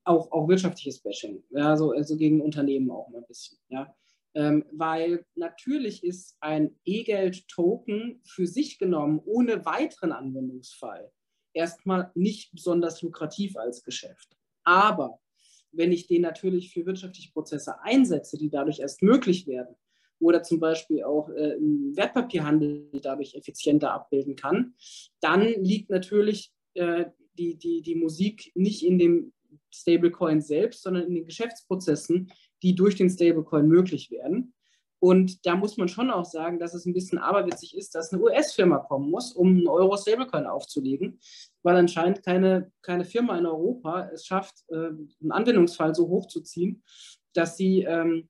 auch, 0.03 0.31
auch 0.31 0.47
wirtschaftliches 0.47 0.99
Bashing, 0.99 1.43
ja, 1.51 1.77
so, 1.77 1.91
also 1.91 2.17
gegen 2.17 2.41
Unternehmen 2.41 2.91
auch 2.91 3.09
mal 3.09 3.19
ein 3.19 3.27
bisschen, 3.27 3.57
ja. 3.69 3.95
Ähm, 4.35 4.65
weil 4.71 5.25
natürlich 5.35 6.03
ist 6.03 6.37
ein 6.39 6.75
E-Geld-Token 6.85 8.19
für 8.25 8.47
sich 8.47 8.79
genommen 8.79 9.21
ohne 9.23 9.63
weiteren 9.63 10.11
Anwendungsfall 10.11 11.11
erstmal 11.53 12.11
nicht 12.15 12.51
besonders 12.51 13.01
lukrativ 13.03 13.55
als 13.57 13.83
Geschäft. 13.83 14.35
Aber 14.63 15.19
wenn 15.71 15.91
ich 15.91 16.07
den 16.07 16.21
natürlich 16.21 16.71
für 16.71 16.85
wirtschaftliche 16.85 17.31
Prozesse 17.31 17.81
einsetze, 17.81 18.37
die 18.37 18.49
dadurch 18.49 18.79
erst 18.79 19.01
möglich 19.01 19.47
werden, 19.47 19.75
oder 20.19 20.41
zum 20.41 20.59
Beispiel 20.59 21.03
auch 21.03 21.29
äh, 21.29 21.57
Wertpapierhandel 21.59 22.89
dadurch 23.01 23.35
effizienter 23.35 23.93
abbilden 23.93 24.35
kann, 24.35 24.73
dann 25.19 25.41
liegt 25.61 25.89
natürlich 25.89 26.53
äh, 26.75 27.05
die, 27.37 27.57
die, 27.57 27.81
die 27.81 27.95
Musik 27.95 28.51
nicht 28.55 28.85
in 28.85 28.97
dem 28.97 29.33
Stablecoin 29.71 30.41
selbst, 30.41 30.83
sondern 30.83 31.07
in 31.07 31.15
den 31.15 31.25
Geschäftsprozessen, 31.25 32.31
die 32.61 32.75
durch 32.75 32.95
den 32.95 33.09
Stablecoin 33.09 33.67
möglich 33.67 34.11
werden. 34.11 34.53
Und 35.03 35.45
da 35.45 35.57
muss 35.57 35.75
man 35.75 35.89
schon 35.89 36.09
auch 36.09 36.23
sagen, 36.23 36.59
dass 36.59 36.73
es 36.73 36.85
ein 36.85 36.93
bisschen 36.93 37.17
aberwitzig 37.17 37.75
ist, 37.75 37.93
dass 37.93 38.13
eine 38.13 38.23
US-Firma 38.23 38.77
kommen 38.77 39.11
muss, 39.11 39.33
um 39.33 39.49
einen 39.49 39.67
Euro-Stablecoin 39.67 40.45
aufzulegen, 40.45 41.19
weil 41.61 41.75
anscheinend 41.75 42.23
keine, 42.23 42.71
keine 42.81 43.03
Firma 43.03 43.37
in 43.37 43.45
Europa 43.45 44.09
es 44.13 44.25
schafft, 44.25 44.63
äh, 44.69 44.75
einen 44.75 45.31
Anwendungsfall 45.31 45.93
so 45.93 46.07
hochzuziehen, 46.07 46.83
dass 47.33 47.57
sie 47.57 47.81
ähm, 47.81 48.29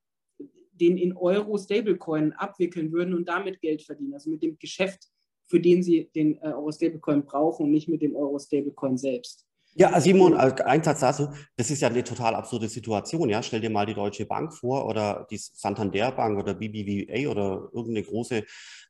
den 0.72 0.98
in 0.98 1.16
Euro-Stablecoin 1.16 2.34
abwickeln 2.34 2.92
würden 2.92 3.14
und 3.14 3.30
damit 3.30 3.62
Geld 3.62 3.84
verdienen, 3.84 4.16
also 4.16 4.32
mit 4.32 4.42
dem 4.42 4.58
Geschäft 4.58 5.12
für 5.46 5.60
den 5.60 5.84
sie 5.84 6.10
den 6.16 6.38
äh, 6.38 6.54
Euro-Stablecoin 6.54 7.24
brauchen 7.24 7.68
und 7.68 7.72
nicht 7.72 7.88
mit 7.88 8.02
dem 8.02 8.16
Euro-Stablecoin 8.16 8.98
selbst. 8.98 9.46
Ja, 9.76 10.00
Simon, 10.00 10.36
ein 10.36 10.84
Satz 10.84 11.00
dazu. 11.00 11.30
Das 11.56 11.72
ist 11.72 11.82
ja 11.82 11.88
eine 11.88 12.04
total 12.04 12.36
absurde 12.36 12.70
Situation. 12.70 13.30
Ja, 13.30 13.42
stell 13.42 13.60
dir 13.60 13.72
mal 13.72 13.88
die 13.88 13.96
Deutsche 13.96 14.28
Bank 14.28 14.54
vor 14.54 14.86
oder 14.86 15.26
die 15.32 15.38
Santander 15.38 16.12
Bank 16.12 16.38
oder 16.38 16.54
BBVA 16.54 17.28
oder 17.28 17.70
irgendeine 17.74 18.04
große 18.04 18.44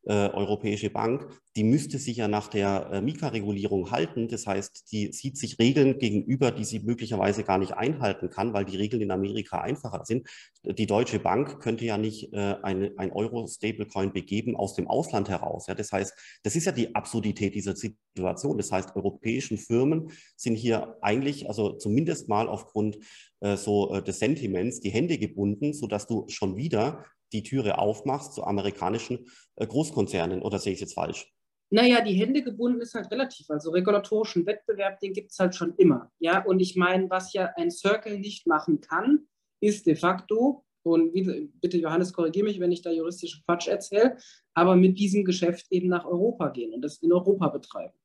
äh, 0.05 0.29
europäische 0.29 0.89
Bank, 0.89 1.29
die 1.55 1.63
müsste 1.63 1.97
sich 1.97 2.17
ja 2.17 2.27
nach 2.27 2.49
der 2.49 2.89
äh, 2.91 3.01
Mika-Regulierung 3.01 3.91
halten. 3.91 4.27
Das 4.27 4.45
heißt, 4.45 4.91
die 4.91 5.13
sieht 5.13 5.37
sich 5.37 5.59
Regeln 5.59 5.97
gegenüber, 5.97 6.51
die 6.51 6.65
sie 6.65 6.79
möglicherweise 6.79 7.43
gar 7.43 7.57
nicht 7.57 7.73
einhalten 7.73 8.29
kann, 8.29 8.53
weil 8.53 8.65
die 8.65 8.75
Regeln 8.75 9.01
in 9.01 9.11
Amerika 9.11 9.61
einfacher 9.61 10.03
sind. 10.03 10.27
Die 10.65 10.87
Deutsche 10.87 11.19
Bank 11.19 11.61
könnte 11.61 11.85
ja 11.85 11.97
nicht 11.97 12.33
äh, 12.33 12.55
eine, 12.63 12.91
ein 12.97 13.11
Euro-Stablecoin 13.11 14.11
begeben 14.11 14.57
aus 14.57 14.73
dem 14.73 14.87
Ausland 14.87 15.29
heraus. 15.29 15.67
Ja, 15.67 15.75
das 15.75 15.91
heißt, 15.91 16.13
das 16.43 16.55
ist 16.55 16.65
ja 16.65 16.73
die 16.73 16.93
Absurdität 16.95 17.55
dieser 17.55 17.75
Situation. 17.75 18.57
Das 18.57 18.71
heißt, 18.71 18.95
europäischen 18.95 19.57
Firmen 19.57 20.11
sind 20.35 20.55
hier 20.55 20.72
eigentlich, 21.01 21.47
also 21.47 21.73
zumindest 21.73 22.29
mal 22.29 22.47
aufgrund 22.47 22.97
äh, 23.41 23.57
so 23.57 23.93
äh, 23.93 24.03
des 24.03 24.19
Sentiments, 24.19 24.79
die 24.79 24.89
Hände 24.89 25.17
gebunden, 25.17 25.73
sodass 25.73 26.07
du 26.07 26.25
schon 26.29 26.55
wieder 26.55 27.05
die 27.31 27.43
Türe 27.43 27.77
aufmachst 27.77 28.33
zu 28.33 28.43
amerikanischen 28.43 29.25
äh, 29.55 29.67
Großkonzernen. 29.67 30.41
Oder 30.41 30.59
sehe 30.59 30.73
ich 30.73 30.77
es 30.77 30.81
jetzt 30.81 30.93
falsch? 30.93 31.31
Naja, 31.69 32.01
die 32.01 32.13
Hände 32.13 32.43
gebunden 32.43 32.81
ist 32.81 32.93
halt 32.93 33.09
relativ. 33.11 33.49
Also 33.49 33.71
regulatorischen 33.71 34.45
Wettbewerb, 34.45 34.99
den 34.99 35.13
gibt 35.13 35.31
es 35.31 35.39
halt 35.39 35.55
schon 35.55 35.73
immer. 35.77 36.11
Ja, 36.19 36.45
und 36.45 36.59
ich 36.59 36.75
meine, 36.75 37.09
was 37.09 37.33
ja 37.33 37.51
ein 37.55 37.71
Circle 37.71 38.19
nicht 38.19 38.45
machen 38.45 38.79
kann, 38.79 39.27
ist 39.59 39.87
de 39.87 39.95
facto, 39.95 40.63
und 40.83 41.13
wie, 41.13 41.49
bitte 41.61 41.77
Johannes, 41.77 42.13
korrigiere 42.13 42.45
mich, 42.45 42.59
wenn 42.59 42.71
ich 42.71 42.81
da 42.81 42.91
juristische 42.91 43.41
Quatsch 43.45 43.67
erzähle, 43.67 44.17
aber 44.53 44.75
mit 44.75 44.99
diesem 44.99 45.23
Geschäft 45.25 45.65
eben 45.71 45.87
nach 45.87 46.05
Europa 46.05 46.49
gehen 46.49 46.73
und 46.73 46.81
das 46.81 46.97
in 46.97 47.11
Europa 47.11 47.47
betreiben. 47.47 47.97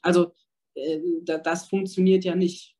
Also 0.00 0.32
äh, 0.74 1.00
das 1.22 1.68
funktioniert 1.68 2.24
ja 2.24 2.34
nicht. 2.34 2.76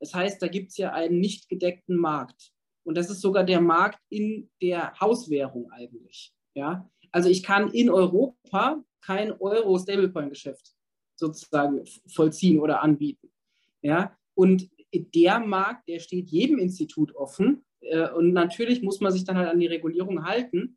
Das 0.00 0.14
heißt, 0.14 0.42
da 0.42 0.48
gibt 0.48 0.70
es 0.70 0.76
ja 0.76 0.92
einen 0.92 1.20
nicht 1.20 1.48
gedeckten 1.48 1.96
Markt. 1.96 2.52
Und 2.84 2.96
das 2.96 3.10
ist 3.10 3.20
sogar 3.20 3.44
der 3.44 3.60
Markt 3.60 4.00
in 4.10 4.50
der 4.60 4.98
Hauswährung 5.00 5.70
eigentlich. 5.72 6.34
Ja? 6.54 6.90
Also 7.10 7.28
ich 7.28 7.42
kann 7.42 7.70
in 7.70 7.90
Europa 7.90 8.84
kein 9.00 9.32
Euro-Stablecoin-Geschäft 9.32 10.74
sozusagen 11.16 11.84
vollziehen 12.06 12.60
oder 12.60 12.82
anbieten. 12.82 13.30
Ja? 13.82 14.16
Und 14.34 14.68
der 14.92 15.40
Markt, 15.40 15.88
der 15.88 16.00
steht 16.00 16.28
jedem 16.28 16.58
Institut 16.58 17.14
offen. 17.14 17.64
Äh, 17.80 18.10
und 18.10 18.32
natürlich 18.32 18.82
muss 18.82 19.00
man 19.00 19.12
sich 19.12 19.24
dann 19.24 19.36
halt 19.36 19.48
an 19.48 19.60
die 19.60 19.66
Regulierung 19.66 20.24
halten. 20.24 20.76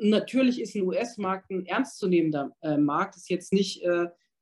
Natürlich 0.00 0.60
ist 0.60 0.74
ein 0.74 0.82
US-Markt 0.82 1.50
ein 1.50 1.66
ernstzunehmender 1.66 2.50
äh, 2.62 2.76
Markt, 2.76 3.16
ist 3.16 3.30
jetzt 3.30 3.52
nicht 3.52 3.84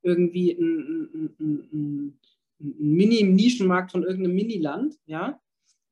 irgendwie 0.03 0.51
ein, 0.51 1.09
ein, 1.13 1.35
ein, 1.39 2.19
ein 2.59 2.93
Mini-Nischenmarkt 2.95 3.91
von 3.91 4.03
irgendeinem 4.03 4.35
Miniland, 4.35 4.95
ja, 5.05 5.39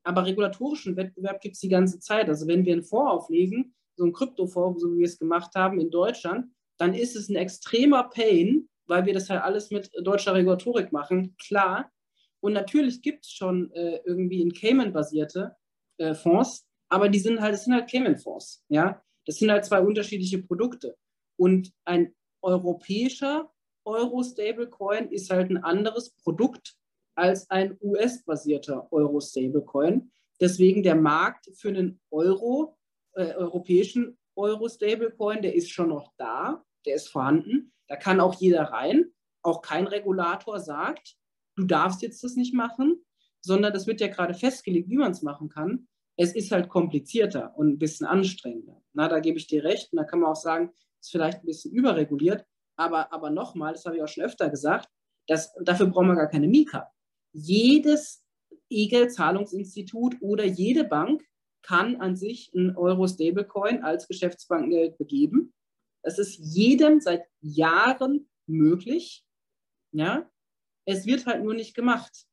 aber 0.02 0.24
regulatorischen 0.24 0.96
Wettbewerb 0.96 1.40
gibt 1.40 1.56
es 1.56 1.60
die 1.60 1.68
ganze 1.68 1.98
Zeit. 1.98 2.28
Also 2.28 2.46
wenn 2.46 2.64
wir 2.64 2.72
einen 2.72 2.82
Fonds 2.82 3.10
auflegen, 3.10 3.74
so 3.96 4.04
einen 4.04 4.12
Kryptofonds, 4.12 4.80
so 4.80 4.92
wie 4.94 5.00
wir 5.00 5.06
es 5.06 5.18
gemacht 5.18 5.54
haben 5.54 5.80
in 5.80 5.90
Deutschland, 5.90 6.46
dann 6.78 6.94
ist 6.94 7.16
es 7.16 7.28
ein 7.28 7.36
extremer 7.36 8.04
Pain, 8.04 8.68
weil 8.86 9.04
wir 9.04 9.12
das 9.12 9.28
halt 9.28 9.42
alles 9.42 9.70
mit 9.70 9.90
deutscher 10.02 10.34
Regulatorik 10.34 10.92
machen, 10.92 11.36
klar. 11.36 11.92
Und 12.40 12.54
natürlich 12.54 13.02
gibt 13.02 13.26
es 13.26 13.32
schon 13.32 13.70
äh, 13.72 14.00
irgendwie 14.04 14.40
in 14.40 14.52
Cayman-basierte 14.52 15.54
äh, 15.98 16.14
Fonds, 16.14 16.66
aber 16.88 17.08
die 17.08 17.18
sind 17.18 17.40
halt, 17.40 17.52
das 17.52 17.64
sind 17.64 17.74
halt 17.74 17.90
Cayman-Fonds, 17.90 18.64
ja. 18.68 19.02
Das 19.26 19.36
sind 19.36 19.50
halt 19.50 19.66
zwei 19.66 19.80
unterschiedliche 19.80 20.38
Produkte. 20.42 20.96
Und 21.36 21.72
ein 21.84 22.14
europäischer 22.42 23.52
Euro-Stablecoin 23.90 25.10
ist 25.10 25.30
halt 25.30 25.50
ein 25.50 25.62
anderes 25.62 26.10
Produkt 26.10 26.76
als 27.16 27.50
ein 27.50 27.76
US-basierter 27.82 28.88
Euro-Stablecoin. 28.92 30.10
Deswegen 30.40 30.82
der 30.82 30.94
Markt 30.94 31.50
für 31.54 31.68
einen 31.68 32.00
Euro, 32.10 32.78
äh, 33.14 33.34
europäischen 33.34 34.16
Euro-Stablecoin, 34.36 35.42
der 35.42 35.54
ist 35.54 35.70
schon 35.70 35.88
noch 35.88 36.12
da, 36.16 36.64
der 36.86 36.94
ist 36.94 37.08
vorhanden. 37.08 37.72
Da 37.88 37.96
kann 37.96 38.20
auch 38.20 38.34
jeder 38.34 38.62
rein. 38.62 39.12
Auch 39.42 39.60
kein 39.60 39.86
Regulator 39.86 40.60
sagt, 40.60 41.16
du 41.56 41.64
darfst 41.64 42.02
jetzt 42.02 42.22
das 42.22 42.36
nicht 42.36 42.54
machen, 42.54 43.04
sondern 43.40 43.72
das 43.72 43.86
wird 43.86 44.00
ja 44.00 44.08
gerade 44.08 44.34
festgelegt, 44.34 44.88
wie 44.88 44.96
man 44.96 45.12
es 45.12 45.22
machen 45.22 45.48
kann. 45.48 45.88
Es 46.16 46.34
ist 46.34 46.52
halt 46.52 46.68
komplizierter 46.68 47.56
und 47.56 47.68
ein 47.68 47.78
bisschen 47.78 48.06
anstrengender. 48.06 48.82
Na, 48.92 49.08
da 49.08 49.20
gebe 49.20 49.38
ich 49.38 49.46
dir 49.46 49.64
recht. 49.64 49.92
Und 49.92 49.96
da 49.96 50.04
kann 50.04 50.20
man 50.20 50.30
auch 50.30 50.36
sagen, 50.36 50.70
es 51.00 51.06
ist 51.06 51.12
vielleicht 51.12 51.38
ein 51.42 51.46
bisschen 51.46 51.72
überreguliert. 51.72 52.46
Aber, 52.80 53.12
aber 53.12 53.30
nochmal, 53.30 53.74
das 53.74 53.84
habe 53.84 53.96
ich 53.96 54.02
auch 54.02 54.08
schon 54.08 54.24
öfter 54.24 54.48
gesagt, 54.48 54.88
dass, 55.28 55.52
dafür 55.62 55.86
brauchen 55.86 56.08
wir 56.08 56.16
gar 56.16 56.28
keine 56.28 56.48
Mika 56.48 56.90
jedes 57.32 58.24
EGEL-Zahlungsinstitut 58.70 60.16
oder 60.20 60.44
jede 60.44 60.84
Bank 60.84 61.24
kann 61.62 61.96
an 62.00 62.16
sich 62.16 62.52
ein 62.54 62.76
Euro-Stablecoin 62.76 63.82
als 63.82 64.08
Geschäftsbankgeld 64.08 64.96
begeben. 64.98 65.52
Das 66.02 66.18
ist 66.18 66.38
jedem 66.38 67.00
seit 67.00 67.24
Jahren 67.40 68.28
möglich. 68.46 69.24
Ja? 69.92 70.30
Es 70.86 71.06
wird 71.06 71.26
halt 71.26 71.44
nur 71.44 71.54
nicht 71.54 71.74
gemacht. 71.74 72.26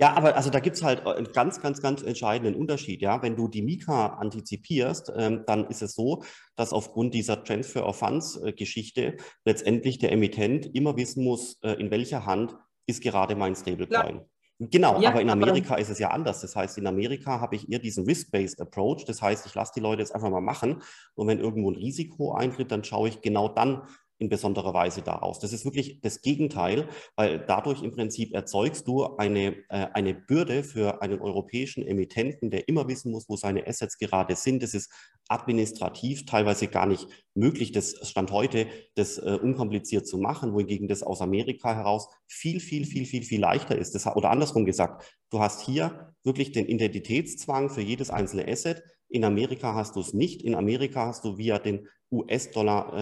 Ja, 0.00 0.14
aber 0.14 0.34
also 0.34 0.48
da 0.48 0.60
gibt 0.60 0.76
es 0.76 0.82
halt 0.82 1.06
einen 1.06 1.30
ganz, 1.32 1.60
ganz, 1.60 1.82
ganz 1.82 2.02
entscheidenden 2.02 2.54
Unterschied. 2.54 3.02
Ja, 3.02 3.22
wenn 3.22 3.36
du 3.36 3.48
die 3.48 3.60
Mika 3.60 4.06
antizipierst, 4.14 5.12
ähm, 5.14 5.44
dann 5.46 5.66
ist 5.66 5.82
es 5.82 5.94
so, 5.94 6.22
dass 6.56 6.72
aufgrund 6.72 7.12
dieser 7.12 7.44
Transfer 7.44 7.86
of 7.86 7.98
Funds 7.98 8.40
äh, 8.42 8.52
Geschichte 8.52 9.18
letztendlich 9.44 9.98
der 9.98 10.12
Emittent 10.12 10.74
immer 10.74 10.96
wissen 10.96 11.22
muss, 11.22 11.58
äh, 11.62 11.72
in 11.72 11.90
welcher 11.90 12.24
Hand 12.24 12.56
ist 12.86 13.02
gerade 13.02 13.36
mein 13.36 13.54
Stablecoin. 13.54 14.16
Ja. 14.16 14.24
Genau, 14.62 15.00
ja, 15.00 15.10
aber 15.10 15.20
in 15.20 15.30
Amerika 15.30 15.74
aber 15.74 15.80
ist 15.80 15.90
es 15.90 15.98
ja 15.98 16.10
anders. 16.10 16.40
Das 16.40 16.56
heißt, 16.56 16.78
in 16.78 16.86
Amerika 16.86 17.40
habe 17.40 17.56
ich 17.56 17.70
eher 17.70 17.78
diesen 17.78 18.04
Risk-Based 18.04 18.60
Approach. 18.60 19.04
Das 19.06 19.20
heißt, 19.20 19.46
ich 19.46 19.54
lasse 19.54 19.72
die 19.74 19.80
Leute 19.80 20.00
jetzt 20.00 20.14
einfach 20.14 20.30
mal 20.30 20.40
machen. 20.40 20.82
Und 21.14 21.28
wenn 21.28 21.40
irgendwo 21.40 21.70
ein 21.70 21.76
Risiko 21.76 22.34
eintritt, 22.34 22.70
dann 22.70 22.84
schaue 22.84 23.08
ich 23.08 23.22
genau 23.22 23.48
dann, 23.48 23.82
in 24.20 24.28
besonderer 24.28 24.74
Weise 24.74 25.00
daraus. 25.00 25.40
Das 25.40 25.52
ist 25.54 25.64
wirklich 25.64 26.00
das 26.02 26.20
Gegenteil, 26.20 26.88
weil 27.16 27.42
dadurch 27.46 27.82
im 27.82 27.90
Prinzip 27.90 28.34
erzeugst 28.34 28.86
du 28.86 29.16
eine, 29.16 29.56
äh, 29.70 29.86
eine 29.94 30.14
Bürde 30.14 30.62
für 30.62 31.00
einen 31.00 31.20
europäischen 31.20 31.86
Emittenten, 31.86 32.50
der 32.50 32.68
immer 32.68 32.86
wissen 32.86 33.12
muss, 33.12 33.28
wo 33.30 33.36
seine 33.36 33.66
Assets 33.66 33.96
gerade 33.96 34.36
sind. 34.36 34.62
Das 34.62 34.74
ist 34.74 34.92
administrativ 35.28 36.26
teilweise 36.26 36.68
gar 36.68 36.84
nicht 36.84 37.06
möglich, 37.34 37.72
das 37.72 37.96
Stand 38.08 38.30
heute, 38.30 38.66
das 38.94 39.16
äh, 39.16 39.38
unkompliziert 39.40 40.06
zu 40.06 40.18
machen, 40.18 40.52
wohingegen 40.52 40.86
das 40.86 41.02
aus 41.02 41.22
Amerika 41.22 41.74
heraus 41.74 42.08
viel, 42.26 42.60
viel, 42.60 42.84
viel, 42.84 43.06
viel, 43.06 43.22
viel 43.22 43.40
leichter 43.40 43.78
ist. 43.78 43.94
Das, 43.94 44.06
oder 44.06 44.30
andersrum 44.30 44.66
gesagt, 44.66 45.16
du 45.30 45.40
hast 45.40 45.64
hier 45.64 46.12
wirklich 46.24 46.52
den 46.52 46.66
Identitätszwang 46.66 47.70
für 47.70 47.80
jedes 47.80 48.10
einzelne 48.10 48.46
Asset. 48.46 48.82
In 49.08 49.24
Amerika 49.24 49.74
hast 49.74 49.96
du 49.96 50.00
es 50.00 50.12
nicht. 50.12 50.42
In 50.42 50.54
Amerika 50.54 51.06
hast 51.06 51.24
du 51.24 51.38
via 51.38 51.58
den 51.58 51.88
US-Dollar 52.10 52.92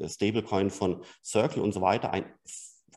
äh, 0.00 0.08
von 0.70 1.02
Circle 1.22 1.62
und 1.62 1.72
so 1.72 1.80
weiter 1.80 2.12
ein 2.12 2.24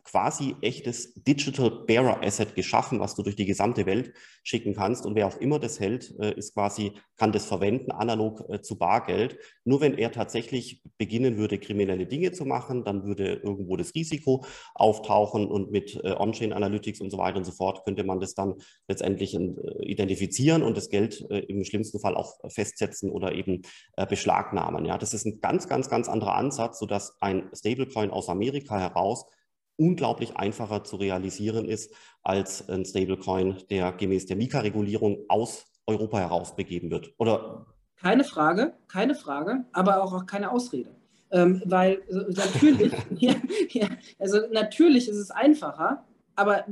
quasi 0.07 0.55
echtes 0.61 1.13
Digital 1.15 1.83
Bearer 1.85 2.23
Asset 2.23 2.55
geschaffen, 2.55 2.99
was 2.99 3.15
du 3.15 3.23
durch 3.23 3.35
die 3.35 3.45
gesamte 3.45 3.85
Welt 3.85 4.13
schicken 4.41 4.73
kannst. 4.73 5.05
Und 5.05 5.15
wer 5.15 5.27
auch 5.27 5.37
immer 5.37 5.59
das 5.59 5.81
hält, 5.81 6.15
äh, 6.19 6.33
ist 6.33 6.53
quasi, 6.53 6.93
kann 7.17 7.33
das 7.33 7.45
verwenden, 7.45 7.91
analog 7.91 8.45
äh, 8.49 8.61
zu 8.61 8.77
Bargeld. 8.77 9.37
Nur 9.65 9.81
wenn 9.81 9.97
er 9.97 10.13
tatsächlich 10.13 10.81
beginnen 10.97 11.37
würde, 11.37 11.59
kriminelle 11.59 12.05
Dinge 12.05 12.31
zu 12.31 12.45
machen, 12.45 12.85
dann 12.85 13.03
würde 13.03 13.33
irgendwo 13.43 13.75
das 13.75 13.93
Risiko 13.95 14.45
auftauchen 14.75 15.45
und 15.45 15.71
mit 15.71 15.99
äh, 16.03 16.13
On-Chain 16.13 16.53
Analytics 16.53 17.01
und 17.01 17.09
so 17.09 17.17
weiter 17.17 17.37
und 17.37 17.45
so 17.45 17.51
fort 17.51 17.83
könnte 17.83 18.05
man 18.05 18.21
das 18.21 18.33
dann 18.33 18.55
letztendlich 18.87 19.37
identifizieren 19.81 20.63
und 20.63 20.77
das 20.77 20.89
Geld 20.89 21.21
im 21.29 21.63
schlimmsten 21.63 21.99
Fall 21.99 22.15
auch 22.15 22.35
festsetzen 22.49 23.09
oder 23.09 23.33
eben 23.33 23.61
beschlagnahmen. 24.09 24.85
Ja, 24.85 24.97
das 24.97 25.13
ist 25.13 25.25
ein 25.25 25.39
ganz, 25.41 25.67
ganz, 25.67 25.89
ganz 25.89 26.07
anderer 26.07 26.35
Ansatz, 26.35 26.79
sodass 26.79 27.17
ein 27.21 27.49
Stablecoin 27.53 28.11
aus 28.11 28.29
Amerika 28.29 28.79
heraus 28.79 29.25
unglaublich 29.77 30.35
einfacher 30.35 30.83
zu 30.83 30.97
realisieren 30.97 31.65
ist 31.65 31.93
als 32.23 32.67
ein 32.69 32.85
Stablecoin, 32.85 33.57
der 33.69 33.93
gemäß 33.93 34.25
der 34.25 34.35
Mika-Regulierung 34.35 35.23
aus 35.29 35.65
Europa 35.85 36.19
heraus 36.19 36.55
begeben 36.55 36.91
wird. 36.91 37.13
Oder? 37.17 37.65
Keine 37.95 38.23
Frage, 38.23 38.73
keine 38.87 39.15
Frage, 39.15 39.65
aber 39.71 40.03
auch, 40.03 40.13
auch 40.13 40.25
keine 40.25 40.51
Ausrede. 40.51 40.95
Ähm, 41.31 41.61
weil 41.65 42.01
also 42.07 42.25
natürlich, 42.29 42.93
ja, 43.17 43.35
ja, 43.71 43.87
also 44.19 44.39
natürlich 44.51 45.09
ist 45.09 45.17
es 45.17 45.31
einfacher, 45.31 46.05
aber 46.35 46.65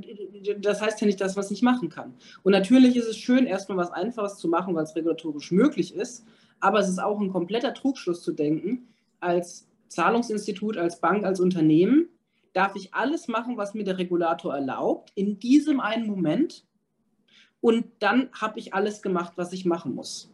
das 0.59 0.81
heißt 0.81 1.01
ja 1.01 1.07
nicht, 1.07 1.19
dass 1.19 1.35
man 1.35 1.43
es 1.43 1.51
nicht 1.51 1.63
machen 1.63 1.89
kann. 1.89 2.13
Und 2.43 2.51
natürlich 2.51 2.95
ist 2.95 3.07
es 3.07 3.17
schön, 3.17 3.47
erstmal 3.47 3.77
was 3.77 3.91
Einfaches 3.91 4.37
zu 4.37 4.47
machen, 4.47 4.75
weil 4.75 4.83
es 4.83 4.95
regulatorisch 4.95 5.51
möglich 5.51 5.95
ist, 5.95 6.25
aber 6.59 6.79
es 6.79 6.87
ist 6.87 6.99
auch 6.99 7.19
ein 7.19 7.31
kompletter 7.31 7.73
Trugschluss 7.73 8.21
zu 8.21 8.31
denken, 8.31 8.87
als 9.19 9.67
Zahlungsinstitut, 9.87 10.77
als 10.77 11.01
Bank, 11.01 11.25
als 11.25 11.39
Unternehmen, 11.39 12.09
darf 12.55 12.75
ich 12.75 12.93
alles 12.93 13.27
machen, 13.27 13.57
was 13.57 13.73
mir 13.73 13.83
der 13.83 13.97
Regulator 13.97 14.55
erlaubt, 14.55 15.11
in 15.15 15.39
diesem 15.39 15.81
einen 15.81 16.07
Moment. 16.07 16.65
Und 17.59 17.85
dann 17.99 18.29
habe 18.31 18.59
ich 18.59 18.73
alles 18.73 19.01
gemacht, 19.01 19.33
was 19.35 19.51
ich 19.51 19.65
machen 19.65 19.93
muss. 19.93 20.31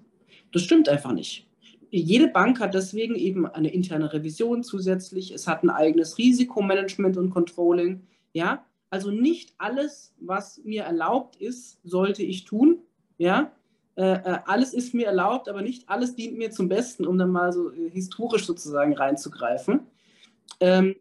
Das 0.51 0.61
stimmt 0.61 0.87
einfach 0.87 1.13
nicht. 1.13 1.47
jede 1.89 2.27
Bank 2.27 2.59
hat 2.59 2.73
deswegen 2.73 3.15
eben 3.15 3.45
eine 3.45 3.73
interne 3.73 4.13
Revision 4.13 4.63
zusätzlich. 4.63 5.31
Es 5.31 5.47
hat 5.47 5.63
ein 5.63 5.69
eigenes 5.69 6.17
Risikomanagement 6.17 7.17
und 7.17 7.31
Controlling. 7.31 8.07
Ja, 8.33 8.65
also 8.89 9.09
nicht 9.09 9.53
alles, 9.57 10.13
was 10.19 10.61
mir 10.63 10.83
erlaubt 10.83 11.35
ist, 11.37 11.79
sollte 11.83 12.23
ich 12.23 12.45
tun. 12.45 12.77
Ja, 13.17 13.51
äh, 13.95 14.13
äh, 14.13 14.39
alles 14.45 14.73
ist 14.73 14.93
mir 14.93 15.07
erlaubt, 15.07 15.49
aber 15.49 15.61
nicht 15.61 15.89
alles 15.89 16.15
dient 16.15 16.37
mir 16.37 16.51
zum 16.51 16.69
Besten, 16.69 17.05
um 17.07 17.17
dann 17.17 17.31
mal 17.31 17.51
so 17.51 17.71
äh, 17.71 17.89
historisch 17.89 18.45
sozusagen 18.45 18.93
reinzugreifen. 18.93 19.81
Ähm, 20.59 20.95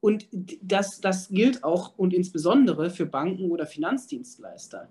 und 0.00 0.28
das, 0.62 1.00
das 1.00 1.28
gilt 1.28 1.62
auch 1.62 1.96
und 1.98 2.14
insbesondere 2.14 2.90
für 2.90 3.06
Banken 3.06 3.50
oder 3.50 3.66
Finanzdienstleister. 3.66 4.88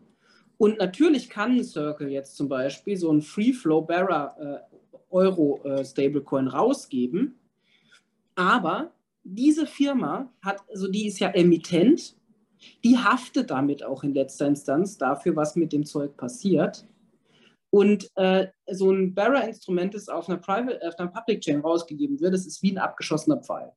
Und 0.57 0.77
natürlich 0.77 1.29
kann 1.29 1.63
Circle 1.63 2.09
jetzt 2.09 2.35
zum 2.35 2.49
Beispiel 2.49 2.97
so 2.97 3.11
ein 3.11 3.21
Free 3.21 3.53
Flow 3.53 3.81
Bearer 3.81 4.35
äh, 4.39 4.75
Euro 5.09 5.61
äh, 5.63 5.83
Stablecoin 5.83 6.47
rausgeben, 6.47 7.39
aber 8.35 8.91
diese 9.23 9.65
Firma 9.65 10.31
hat, 10.41 10.61
also 10.69 10.87
die 10.87 11.07
ist 11.07 11.19
ja 11.19 11.29
Emittent, 11.29 12.15
die 12.83 12.97
haftet 12.97 13.51
damit 13.51 13.83
auch 13.83 14.03
in 14.03 14.13
letzter 14.13 14.47
Instanz 14.47 14.97
dafür, 14.97 15.35
was 15.35 15.55
mit 15.55 15.73
dem 15.73 15.85
Zeug 15.85 16.17
passiert. 16.17 16.85
Und 17.71 18.09
äh, 18.15 18.47
so 18.71 18.91
ein 18.91 19.13
Bearer-Instrument, 19.13 19.93
das 19.93 20.09
auf 20.09 20.27
einer, 20.27 20.39
Private, 20.39 20.79
auf 20.87 20.97
einer 20.97 21.09
Public 21.09 21.41
Chain 21.41 21.61
rausgegeben 21.61 22.19
wird, 22.19 22.33
das 22.33 22.45
ist 22.45 22.63
wie 22.63 22.71
ein 22.71 22.79
abgeschossener 22.79 23.37
Pfeil. 23.37 23.71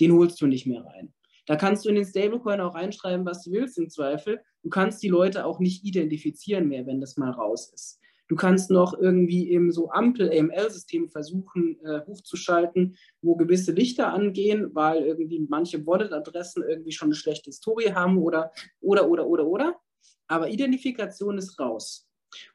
Den 0.00 0.12
holst 0.12 0.40
du 0.40 0.46
nicht 0.46 0.66
mehr 0.66 0.84
rein. 0.84 1.12
Da 1.46 1.56
kannst 1.56 1.84
du 1.84 1.88
in 1.88 1.94
den 1.94 2.04
Stablecoin 2.04 2.60
auch 2.60 2.74
reinschreiben, 2.74 3.24
was 3.24 3.42
du 3.42 3.52
willst 3.52 3.78
im 3.78 3.88
Zweifel. 3.88 4.40
Du 4.62 4.68
kannst 4.68 5.02
die 5.02 5.08
Leute 5.08 5.46
auch 5.46 5.60
nicht 5.60 5.84
identifizieren 5.84 6.68
mehr, 6.68 6.86
wenn 6.86 7.00
das 7.00 7.16
mal 7.16 7.30
raus 7.30 7.72
ist. 7.72 7.98
Du 8.28 8.36
kannst 8.36 8.70
noch 8.70 8.92
irgendwie 8.92 9.50
im 9.50 9.72
so 9.72 9.90
Ampel-AML-System 9.90 11.08
versuchen 11.08 11.80
äh, 11.82 12.04
hochzuschalten, 12.06 12.96
wo 13.22 13.36
gewisse 13.36 13.72
Lichter 13.72 14.12
angehen, 14.12 14.74
weil 14.74 15.02
irgendwie 15.02 15.46
manche 15.48 15.86
Wallet-Adressen 15.86 16.62
irgendwie 16.68 16.92
schon 16.92 17.06
eine 17.06 17.14
schlechte 17.14 17.46
Historie 17.46 17.92
haben 17.94 18.18
oder, 18.18 18.52
oder, 18.80 19.08
oder, 19.08 19.26
oder, 19.26 19.46
oder. 19.46 19.80
Aber 20.26 20.50
Identifikation 20.50 21.38
ist 21.38 21.58
raus. 21.58 22.06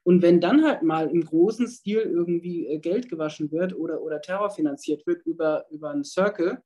Und 0.03 0.21
wenn 0.21 0.39
dann 0.39 0.63
halt 0.63 0.83
mal 0.83 1.09
im 1.09 1.25
großen 1.25 1.67
Stil 1.67 2.01
irgendwie 2.01 2.67
äh, 2.67 2.77
Geld 2.77 3.09
gewaschen 3.09 3.51
wird 3.51 3.75
oder, 3.75 4.03
oder 4.03 4.21
Terror 4.21 4.51
finanziert 4.51 5.07
wird 5.07 5.25
über, 5.25 5.65
über 5.71 5.89
einen 5.89 6.03
Circle, 6.03 6.61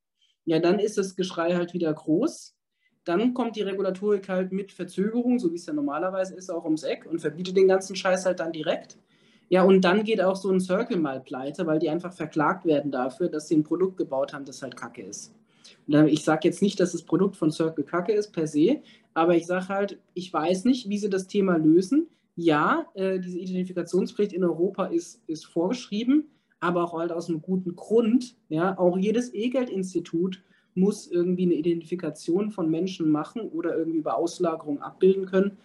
ja, 0.48 0.60
dann 0.60 0.80
ist 0.80 0.98
das 0.98 1.16
Geschrei 1.16 1.56
halt 1.56 1.74
wieder 1.74 1.94
groß. 1.94 2.56
Dann 3.04 3.34
kommt 3.34 3.58
die 3.58 3.62
Regulatorik 3.62 4.30
halt 4.30 4.54
mit 4.54 4.72
Verzögerung, 4.72 5.39
so 5.39 5.51
wie 5.51 5.58
es 5.58 5.66
ja 5.66 5.74
normalerweise 5.74 6.36
ist, 6.36 6.50
auch 6.50 6.63
ums 6.63 6.84
Eck 6.84 7.06
und 7.06 7.20
verbietet 7.20 7.58
den 7.58 7.68
ganzen 7.68 7.96
Scheiß 7.96 8.25
halt 8.25 8.39
dann 8.39 8.54
direkt. 8.54 8.98
Ja, 9.50 9.63
und 9.63 9.82
dann 9.82 10.04
geht 10.06 10.22
auch 10.22 10.38
so 10.38 10.50
ein 10.50 10.62
Circle 10.62 10.98
mal 10.98 11.20
pleite, 11.20 11.68
weil 11.68 11.80
die 11.80 11.89
einfach 11.89 12.13
verklagt 12.13 12.66
werden 12.66 12.92
dafür, 12.92 13.27
dass 13.30 13.50
sie 13.50 13.56
ein 13.56 13.63
Produkt 13.63 13.98
gebaut 13.98 14.34
haben, 14.34 14.46
das 14.46 14.62
halt 14.62 14.75
kacke 14.75 15.04
ist. 15.04 15.34
Und 15.86 16.08
ich 16.08 16.24
sage 16.24 16.48
jetzt 16.48 16.62
nicht, 16.62 16.80
dass 16.80 16.94
das 16.94 17.04
Produkt 17.04 17.36
von 17.36 17.51
Circle 17.51 17.84
kacke 17.84 18.13
ist 18.13 18.32
per 18.32 18.48
se, 18.48 18.82
aber 19.13 19.36
ich 19.36 19.46
sage 19.46 19.68
halt, 19.68 20.00
ich 20.13 20.32
weiß 20.32 20.63
nicht, 20.63 20.89
wie 20.89 20.98
sie 20.98 21.10
das 21.10 21.27
Thema 21.27 21.58
lösen 21.58 22.08
ja, 22.38 22.86
äh, 22.94 23.20
diese 23.20 23.39
Identifikationspflicht 23.39 24.32
in 24.32 24.44
Europa 24.44 24.86
ist, 24.86 25.22
ist 25.27 25.46
vorgeschrieben, 25.46 26.30
aber 26.60 26.84
auch 26.84 26.94
halt 26.94 27.12
aus 27.12 27.30
einem 27.30 27.42
guten 27.42 27.76
Grund. 27.76 28.36
Ja, 28.50 28.78
auch 28.78 28.98
jedes 28.98 29.34
E-Geld-Institut 29.34 30.42
muss 30.74 31.08
irgendwie 31.08 31.44
eine 31.44 31.56
Identifikation 31.56 32.52
von 32.52 32.70
Menschen 32.70 33.10
machen 33.10 33.42
oder 33.42 33.76
irgendwie 33.76 34.00
über 34.00 34.18
Auslagerung 34.18 34.82
abbilden 34.82 35.26
können, 35.26 35.58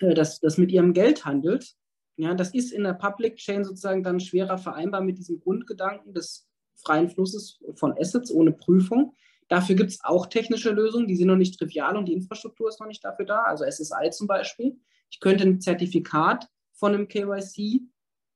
äh, 0.00 0.14
dass 0.14 0.40
das 0.40 0.58
mit 0.58 0.70
ihrem 0.72 0.92
Geld 0.92 1.24
handelt. 1.24 1.74
Ja, 2.16 2.34
das 2.34 2.54
ist 2.54 2.72
in 2.72 2.84
der 2.84 2.94
Public 2.94 3.36
Chain 3.36 3.64
sozusagen 3.64 4.02
dann 4.02 4.20
schwerer 4.20 4.58
vereinbar 4.58 5.02
mit 5.02 5.18
diesem 5.18 5.40
Grundgedanken 5.40 6.14
des 6.14 6.48
freien 6.76 7.10
Flusses 7.10 7.60
von 7.74 7.92
Assets 7.98 8.30
ohne 8.30 8.52
Prüfung. 8.52 9.14
Dafür 9.48 9.76
gibt 9.76 9.90
es 9.90 10.02
auch 10.02 10.26
technische 10.26 10.70
Lösungen, 10.70 11.06
die 11.06 11.16
sind 11.16 11.28
noch 11.28 11.36
nicht 11.36 11.58
trivial 11.58 11.96
und 11.96 12.06
die 12.06 12.14
Infrastruktur 12.14 12.68
ist 12.68 12.80
noch 12.80 12.86
nicht 12.86 13.04
dafür 13.04 13.26
da, 13.26 13.42
also 13.42 13.64
SSI 13.64 14.10
zum 14.10 14.26
Beispiel. 14.26 14.76
Ich 15.10 15.20
könnte 15.20 15.44
ein 15.44 15.60
Zertifikat 15.60 16.48
von 16.72 16.94
einem 16.94 17.06
KYC 17.08 17.82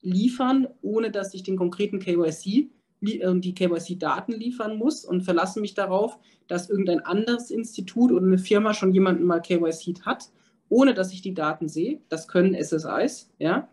liefern, 0.02 0.68
ohne 0.82 1.10
dass 1.10 1.34
ich 1.34 1.42
den 1.42 1.56
konkreten 1.56 1.98
KYC 1.98 2.70
äh, 3.02 3.34
die 3.40 3.54
KYC-Daten 3.54 4.32
liefern 4.32 4.76
muss 4.76 5.04
und 5.04 5.22
verlasse 5.22 5.60
mich 5.60 5.74
darauf, 5.74 6.18
dass 6.48 6.70
irgendein 6.70 7.00
anderes 7.00 7.50
Institut 7.50 8.12
oder 8.12 8.26
eine 8.26 8.38
Firma 8.38 8.74
schon 8.74 8.92
jemanden 8.92 9.24
mal 9.24 9.40
KYC 9.40 10.02
hat, 10.04 10.30
ohne 10.68 10.94
dass 10.94 11.12
ich 11.12 11.22
die 11.22 11.34
Daten 11.34 11.68
sehe. 11.68 12.00
Das 12.08 12.28
können 12.28 12.54
SSIs, 12.54 13.30
ja. 13.38 13.68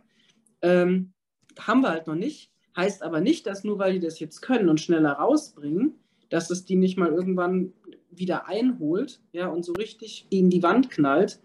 Ähm, 0.61 1.13
haben 1.59 1.81
wir 1.81 1.89
halt 1.89 2.07
noch 2.07 2.15
nicht. 2.15 2.51
Heißt 2.75 3.01
aber 3.01 3.21
nicht, 3.21 3.47
dass 3.47 3.63
nur 3.63 3.79
weil 3.79 3.93
die 3.93 3.99
das 3.99 4.19
jetzt 4.19 4.41
können 4.41 4.69
und 4.69 4.79
schneller 4.79 5.13
rausbringen, 5.13 5.95
dass 6.29 6.49
es 6.51 6.65
die 6.65 6.75
nicht 6.75 6.97
mal 6.97 7.11
irgendwann 7.11 7.73
wieder 8.11 8.47
einholt, 8.47 9.21
ja, 9.31 9.47
und 9.47 9.63
so 9.63 9.73
richtig 9.73 10.27
gegen 10.29 10.49
die 10.49 10.63
Wand 10.63 10.89
knallt, 10.89 11.39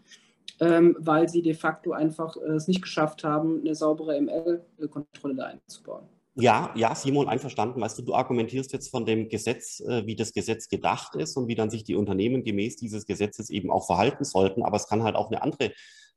ähm, 0.61 0.97
weil 0.99 1.29
sie 1.29 1.43
de 1.43 1.55
facto 1.55 1.93
einfach 1.93 2.37
äh, 2.37 2.53
es 2.53 2.69
nicht 2.69 2.83
geschafft 2.83 3.25
haben, 3.25 3.61
eine 3.61 3.75
saubere 3.75 4.21
ML-Kontrolle 4.21 5.35
da 5.35 5.45
einzubauen. 5.47 6.09
Ja, 6.35 6.73
ja, 6.75 6.95
Simon, 6.95 7.29
einverstanden. 7.29 7.81
Weißt 7.81 7.99
du, 7.99 8.03
du 8.03 8.15
argumentierst 8.15 8.73
jetzt 8.73 8.91
von 8.91 9.05
dem 9.05 9.29
Gesetz, 9.29 9.81
äh, 9.81 10.07
wie 10.07 10.17
das 10.17 10.33
Gesetz 10.33 10.69
gedacht 10.69 11.15
ist 11.15 11.37
und 11.37 11.47
wie 11.47 11.55
dann 11.55 11.69
sich 11.69 11.85
die 11.85 11.95
Unternehmen 11.95 12.43
gemäß 12.43 12.77
dieses 12.77 13.05
Gesetzes 13.05 13.51
eben 13.51 13.71
auch 13.71 13.87
verhalten 13.87 14.25
sollten. 14.25 14.63
Aber 14.63 14.77
es 14.77 14.89
kann 14.89 15.03
halt 15.03 15.15
auch 15.15 15.31
eine 15.31 15.43
andere 15.43 15.73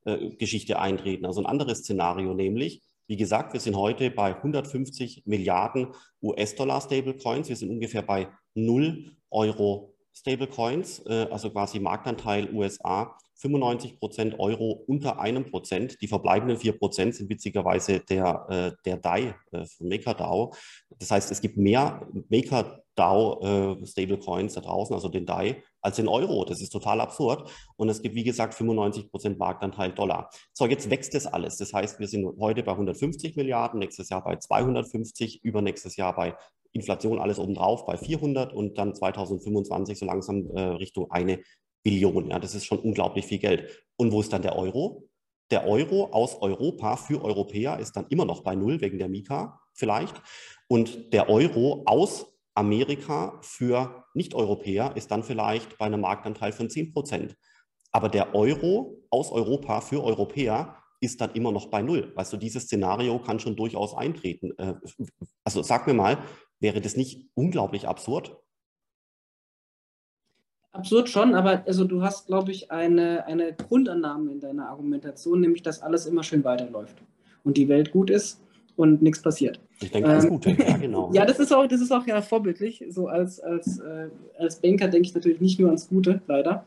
äh, 0.06 0.30
Geschichte 0.36 0.78
eintreten, 0.78 1.26
also 1.26 1.40
ein 1.40 1.46
anderes 1.46 1.80
Szenario, 1.80 2.32
nämlich, 2.32 2.80
wie 3.08 3.16
gesagt, 3.16 3.52
wir 3.52 3.60
sind 3.60 3.76
heute 3.76 4.10
bei 4.10 4.34
150 4.34 5.24
Milliarden 5.26 5.88
US-Dollar 6.22 6.80
Stablecoins. 6.80 7.48
Wir 7.48 7.56
sind 7.56 7.70
ungefähr 7.70 8.02
bei 8.02 8.28
0 8.54 9.12
Euro 9.30 9.94
Stablecoins, 10.14 11.04
äh, 11.06 11.26
also 11.30 11.50
quasi 11.50 11.78
Marktanteil 11.78 12.52
USA 12.54 13.18
95 13.38 13.98
Prozent 13.98 14.38
Euro 14.38 14.84
unter 14.86 15.20
einem 15.20 15.44
Prozent. 15.44 16.00
Die 16.00 16.08
verbleibenden 16.08 16.56
vier 16.56 16.78
Prozent 16.78 17.14
sind 17.14 17.28
witzigerweise 17.28 18.00
der, 18.00 18.46
äh, 18.48 18.72
der 18.84 18.96
DAI 18.96 19.34
äh, 19.52 19.64
von 19.64 19.88
MakerDAO. 19.88 20.54
Das 20.98 21.10
heißt, 21.10 21.30
es 21.30 21.40
gibt 21.40 21.56
mehr 21.56 22.08
MakerDAO 22.30 23.74
äh, 23.76 24.46
da 24.54 24.60
draußen, 24.60 24.94
also 24.94 25.08
den 25.08 25.26
DAI, 25.26 25.62
als 25.82 25.96
den 25.96 26.08
Euro. 26.08 26.44
Das 26.44 26.62
ist 26.62 26.70
total 26.70 27.00
absurd. 27.00 27.50
Und 27.76 27.90
es 27.90 28.00
gibt, 28.00 28.14
wie 28.14 28.24
gesagt, 28.24 28.54
95 28.54 29.10
Prozent 29.10 29.38
Marktanteil 29.38 29.92
Dollar. 29.92 30.30
So, 30.54 30.66
jetzt 30.66 30.88
wächst 30.90 31.14
das 31.14 31.26
alles. 31.26 31.58
Das 31.58 31.74
heißt, 31.74 32.00
wir 32.00 32.08
sind 32.08 32.26
heute 32.40 32.62
bei 32.62 32.72
150 32.72 33.36
Milliarden, 33.36 33.80
nächstes 33.80 34.08
Jahr 34.08 34.24
bei 34.24 34.36
250, 34.36 35.44
übernächstes 35.44 35.96
Jahr 35.96 36.14
bei 36.14 36.34
Inflation 36.72 37.18
alles 37.18 37.38
obendrauf 37.38 37.86
bei 37.86 37.96
400 37.96 38.52
und 38.52 38.76
dann 38.78 38.94
2025 38.94 39.98
so 39.98 40.04
langsam 40.04 40.50
äh, 40.50 40.60
Richtung 40.60 41.10
eine 41.10 41.40
Billionen. 41.86 42.30
Ja, 42.30 42.40
das 42.40 42.56
ist 42.56 42.66
schon 42.66 42.80
unglaublich 42.80 43.26
viel 43.26 43.38
Geld. 43.38 43.84
Und 43.96 44.10
wo 44.10 44.20
ist 44.20 44.32
dann 44.32 44.42
der 44.42 44.56
Euro? 44.56 45.08
Der 45.52 45.68
Euro 45.68 46.06
aus 46.06 46.34
Europa 46.42 46.96
für 46.96 47.22
Europäer 47.22 47.78
ist 47.78 47.92
dann 47.92 48.06
immer 48.08 48.24
noch 48.24 48.42
bei 48.42 48.56
Null 48.56 48.80
wegen 48.80 48.98
der 48.98 49.08
Mika 49.08 49.60
vielleicht. 49.72 50.20
Und 50.66 51.12
der 51.12 51.30
Euro 51.30 51.84
aus 51.86 52.26
Amerika 52.56 53.38
für 53.40 54.04
Nicht-Europäer 54.14 54.96
ist 54.96 55.12
dann 55.12 55.22
vielleicht 55.22 55.78
bei 55.78 55.86
einem 55.86 56.00
Marktanteil 56.00 56.50
von 56.50 56.68
10 56.68 56.92
Prozent. 56.92 57.36
Aber 57.92 58.08
der 58.08 58.34
Euro 58.34 59.04
aus 59.10 59.30
Europa 59.30 59.80
für 59.80 60.02
Europäer 60.02 60.82
ist 61.00 61.20
dann 61.20 61.34
immer 61.34 61.52
noch 61.52 61.66
bei 61.66 61.82
Null. 61.82 62.12
Weißt 62.16 62.32
du, 62.32 62.36
dieses 62.36 62.64
Szenario 62.64 63.20
kann 63.20 63.38
schon 63.38 63.54
durchaus 63.54 63.94
eintreten. 63.94 64.50
Äh, 64.58 64.74
also 65.44 65.62
sag 65.62 65.86
mir 65.86 65.94
mal, 65.94 66.18
wäre 66.58 66.80
das 66.80 66.96
nicht 66.96 67.28
unglaublich 67.34 67.86
absurd? 67.86 68.36
Absurd 70.76 71.08
schon, 71.08 71.34
aber 71.34 71.62
also 71.66 71.84
du 71.84 72.02
hast, 72.02 72.26
glaube 72.26 72.52
ich, 72.52 72.70
eine, 72.70 73.26
eine 73.26 73.52
Grundannahme 73.54 74.32
in 74.32 74.40
deiner 74.40 74.68
Argumentation, 74.68 75.40
nämlich 75.40 75.62
dass 75.62 75.82
alles 75.82 76.06
immer 76.06 76.22
schön 76.22 76.44
weiterläuft 76.44 76.96
und 77.44 77.56
die 77.56 77.68
Welt 77.68 77.92
gut 77.92 78.10
ist 78.10 78.40
und 78.76 79.02
nichts 79.02 79.22
passiert. 79.22 79.60
Ich 79.80 79.90
denke, 79.90 80.08
alles 80.08 80.24
ähm, 80.24 80.30
Gute, 80.30 80.50
ja, 80.50 80.76
genau. 80.80 81.10
ja, 81.12 81.24
das 81.24 81.38
ist 81.38 81.52
auch, 81.52 81.66
das 81.66 81.80
ist 81.80 81.92
auch 81.92 82.06
ja 82.06 82.20
vorbildlich. 82.22 82.84
So 82.90 83.08
als, 83.08 83.40
als, 83.40 83.78
äh, 83.78 84.08
als 84.38 84.56
Banker 84.56 84.88
denke 84.88 85.08
ich 85.08 85.14
natürlich 85.14 85.40
nicht 85.40 85.58
nur 85.58 85.68
ans 85.68 85.88
Gute, 85.88 86.20
leider. 86.26 86.64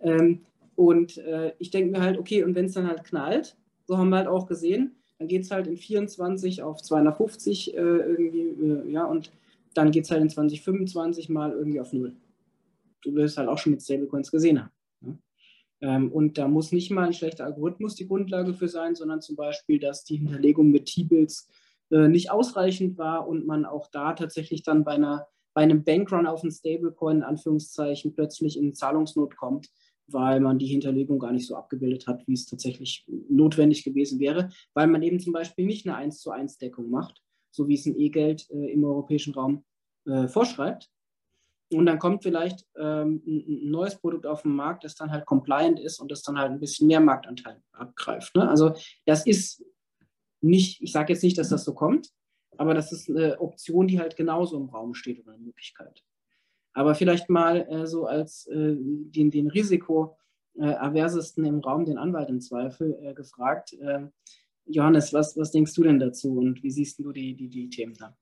Ähm, 0.00 0.40
und 0.76 1.18
äh, 1.18 1.52
ich 1.58 1.70
denke 1.70 1.90
mir 1.90 2.02
halt, 2.02 2.18
okay, 2.18 2.42
und 2.42 2.54
wenn 2.54 2.66
es 2.66 2.72
dann 2.72 2.88
halt 2.88 3.04
knallt, 3.04 3.56
so 3.86 3.98
haben 3.98 4.08
wir 4.10 4.16
halt 4.16 4.28
auch 4.28 4.46
gesehen, 4.46 4.92
dann 5.18 5.28
geht 5.28 5.42
es 5.42 5.50
halt 5.50 5.66
in 5.66 5.76
24 5.76 6.62
auf 6.62 6.80
250 6.80 7.74
äh, 7.74 7.80
irgendwie, 7.80 8.40
äh, 8.40 8.90
ja, 8.90 9.04
und 9.04 9.30
dann 9.74 9.90
geht 9.90 10.04
es 10.04 10.10
halt 10.10 10.22
in 10.22 10.30
2025 10.30 11.28
mal 11.28 11.52
irgendwie 11.52 11.80
auf 11.80 11.92
Null 11.92 12.14
du 13.02 13.14
wirst 13.14 13.38
halt 13.38 13.48
auch 13.48 13.58
schon 13.58 13.72
mit 13.72 13.82
Stablecoins 13.82 14.30
gesehen 14.30 14.60
haben. 14.60 14.72
Ne? 15.00 15.18
Ähm, 15.80 16.12
und 16.12 16.38
da 16.38 16.48
muss 16.48 16.72
nicht 16.72 16.90
mal 16.90 17.06
ein 17.06 17.12
schlechter 17.12 17.44
Algorithmus 17.44 17.94
die 17.94 18.06
Grundlage 18.06 18.54
für 18.54 18.68
sein, 18.68 18.94
sondern 18.94 19.20
zum 19.20 19.36
Beispiel, 19.36 19.78
dass 19.78 20.04
die 20.04 20.16
Hinterlegung 20.16 20.70
mit 20.70 20.86
T-Bills 20.86 21.48
äh, 21.90 22.08
nicht 22.08 22.30
ausreichend 22.30 22.98
war 22.98 23.26
und 23.26 23.46
man 23.46 23.64
auch 23.64 23.88
da 23.90 24.12
tatsächlich 24.12 24.62
dann 24.62 24.84
bei, 24.84 24.92
einer, 24.92 25.26
bei 25.54 25.62
einem 25.62 25.84
Bankrun 25.84 26.26
auf 26.26 26.42
einen 26.42 26.52
Stablecoin 26.52 27.18
in 27.18 27.22
Anführungszeichen 27.22 28.12
plötzlich 28.14 28.58
in 28.58 28.74
Zahlungsnot 28.74 29.36
kommt, 29.36 29.70
weil 30.06 30.40
man 30.40 30.58
die 30.58 30.66
Hinterlegung 30.66 31.18
gar 31.18 31.32
nicht 31.32 31.46
so 31.46 31.56
abgebildet 31.56 32.06
hat, 32.06 32.26
wie 32.26 32.34
es 32.34 32.46
tatsächlich 32.46 33.06
notwendig 33.28 33.84
gewesen 33.84 34.20
wäre, 34.20 34.50
weil 34.74 34.86
man 34.86 35.02
eben 35.02 35.20
zum 35.20 35.32
Beispiel 35.32 35.66
nicht 35.66 35.86
eine 35.86 35.96
1 35.96 36.20
zu 36.20 36.30
1 36.30 36.58
Deckung 36.58 36.90
macht, 36.90 37.22
so 37.50 37.68
wie 37.68 37.74
es 37.74 37.86
ein 37.86 37.98
E-Geld 37.98 38.48
äh, 38.50 38.72
im 38.72 38.84
europäischen 38.84 39.34
Raum 39.34 39.64
äh, 40.06 40.28
vorschreibt. 40.28 40.90
Und 41.72 41.86
dann 41.86 41.98
kommt 41.98 42.22
vielleicht 42.24 42.66
ähm, 42.76 43.22
ein 43.26 43.70
neues 43.70 43.96
Produkt 43.96 44.26
auf 44.26 44.42
den 44.42 44.54
Markt, 44.54 44.82
das 44.84 44.96
dann 44.96 45.12
halt 45.12 45.24
compliant 45.24 45.78
ist 45.78 46.00
und 46.00 46.10
das 46.10 46.22
dann 46.22 46.38
halt 46.38 46.50
ein 46.50 46.58
bisschen 46.58 46.88
mehr 46.88 47.00
Marktanteil 47.00 47.62
abgreift. 47.72 48.34
Ne? 48.34 48.48
Also 48.48 48.74
das 49.06 49.24
ist 49.24 49.64
nicht, 50.40 50.82
ich 50.82 50.90
sage 50.92 51.12
jetzt 51.12 51.22
nicht, 51.22 51.38
dass 51.38 51.50
das 51.50 51.64
so 51.64 51.74
kommt, 51.74 52.10
aber 52.56 52.74
das 52.74 52.92
ist 52.92 53.08
eine 53.08 53.40
Option, 53.40 53.86
die 53.86 54.00
halt 54.00 54.16
genauso 54.16 54.56
im 54.56 54.68
Raum 54.68 54.94
steht 54.94 55.20
oder 55.20 55.32
eine 55.32 55.44
Möglichkeit. 55.44 56.02
Aber 56.72 56.94
vielleicht 56.94 57.28
mal 57.28 57.66
äh, 57.68 57.86
so 57.86 58.06
als 58.06 58.46
äh, 58.46 58.74
den, 58.76 59.30
den 59.30 59.48
risikoaversesten 59.48 61.44
äh, 61.44 61.48
im 61.48 61.60
Raum, 61.60 61.84
den 61.84 61.98
Anwalt 61.98 62.30
im 62.30 62.40
Zweifel, 62.40 62.98
äh, 63.02 63.14
gefragt. 63.14 63.74
Äh, 63.74 64.08
Johannes, 64.66 65.12
was, 65.12 65.36
was 65.36 65.50
denkst 65.50 65.74
du 65.74 65.82
denn 65.82 65.98
dazu 65.98 66.38
und 66.38 66.62
wie 66.62 66.70
siehst 66.70 66.98
du 66.98 67.12
die, 67.12 67.34
die, 67.34 67.48
die 67.48 67.68
Themen 67.70 67.94
da? 67.94 68.16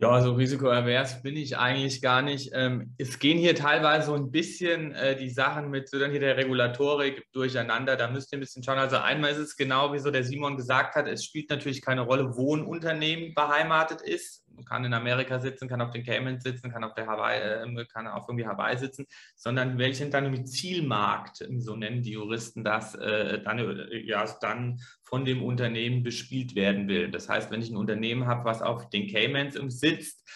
Ja, 0.00 0.08
so 0.08 0.14
also 0.14 0.32
risikoavers 0.32 1.20
bin 1.20 1.36
ich 1.36 1.58
eigentlich 1.58 2.00
gar 2.00 2.22
nicht. 2.22 2.52
Ähm, 2.54 2.94
es 2.96 3.18
gehen 3.18 3.36
hier 3.36 3.54
teilweise 3.54 4.06
so 4.06 4.14
ein 4.14 4.30
bisschen 4.30 4.94
äh, 4.94 5.14
die 5.14 5.28
Sachen 5.28 5.68
mit 5.68 5.90
so 5.90 5.98
dann 5.98 6.10
hier 6.10 6.20
der 6.20 6.38
Regulatorik 6.38 7.30
durcheinander. 7.32 7.96
Da 7.96 8.08
müsst 8.10 8.32
ihr 8.32 8.38
ein 8.38 8.40
bisschen 8.40 8.62
schauen. 8.62 8.78
Also 8.78 8.96
einmal 8.96 9.32
ist 9.32 9.36
es 9.36 9.56
genau, 9.56 9.92
wie 9.92 9.98
so 9.98 10.10
der 10.10 10.24
Simon 10.24 10.56
gesagt 10.56 10.94
hat, 10.94 11.06
es 11.06 11.22
spielt 11.22 11.50
natürlich 11.50 11.82
keine 11.82 12.00
Rolle, 12.00 12.34
wo 12.34 12.56
ein 12.56 12.64
Unternehmen 12.64 13.34
beheimatet 13.34 14.00
ist 14.00 14.42
kann 14.64 14.84
in 14.84 14.94
Amerika 14.94 15.38
sitzen, 15.38 15.68
kann 15.68 15.80
auf 15.80 15.90
den 15.90 16.04
Caymans 16.04 16.42
sitzen, 16.42 16.70
kann 16.70 16.84
auf 16.84 16.94
der 16.94 17.06
Hawaii, 17.06 17.40
äh, 17.40 17.84
kann 17.86 18.06
auf 18.06 18.26
irgendwie 18.28 18.46
Hawaii 18.46 18.76
sitzen, 18.76 19.06
sondern 19.36 19.78
welchen 19.78 20.10
dann 20.10 20.30
mit 20.30 20.48
Zielmarkt, 20.48 21.44
so 21.58 21.76
nennen 21.76 22.02
die 22.02 22.12
Juristen 22.12 22.64
das, 22.64 22.94
äh, 22.94 23.42
dann, 23.42 23.58
äh, 23.58 23.98
ja, 23.98 24.24
dann 24.40 24.80
von 25.02 25.24
dem 25.24 25.42
Unternehmen 25.42 26.02
bespielt 26.02 26.54
werden 26.54 26.88
will. 26.88 27.10
Das 27.10 27.28
heißt, 27.28 27.50
wenn 27.50 27.62
ich 27.62 27.70
ein 27.70 27.76
Unternehmen 27.76 28.26
habe, 28.26 28.44
was 28.44 28.62
auf 28.62 28.88
den 28.90 29.08
Caymans 29.08 29.54
sitzt, 29.78 30.28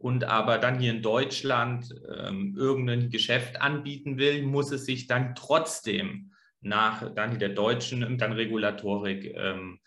und 0.00 0.24
aber 0.24 0.56
dann 0.56 0.78
hier 0.80 0.92
in 0.92 1.02
Deutschland 1.02 1.94
ähm, 2.10 2.54
irgendein 2.56 3.10
Geschäft 3.10 3.60
anbieten 3.60 4.16
will, 4.16 4.42
muss 4.42 4.72
es 4.72 4.86
sich 4.86 5.08
dann 5.08 5.34
trotzdem 5.34 6.32
nach 6.62 7.14
dann 7.14 7.38
der 7.38 7.50
deutschen 7.50 8.16
dann 8.16 8.32
Regulatorik 8.32 9.34
ähm, 9.36 9.78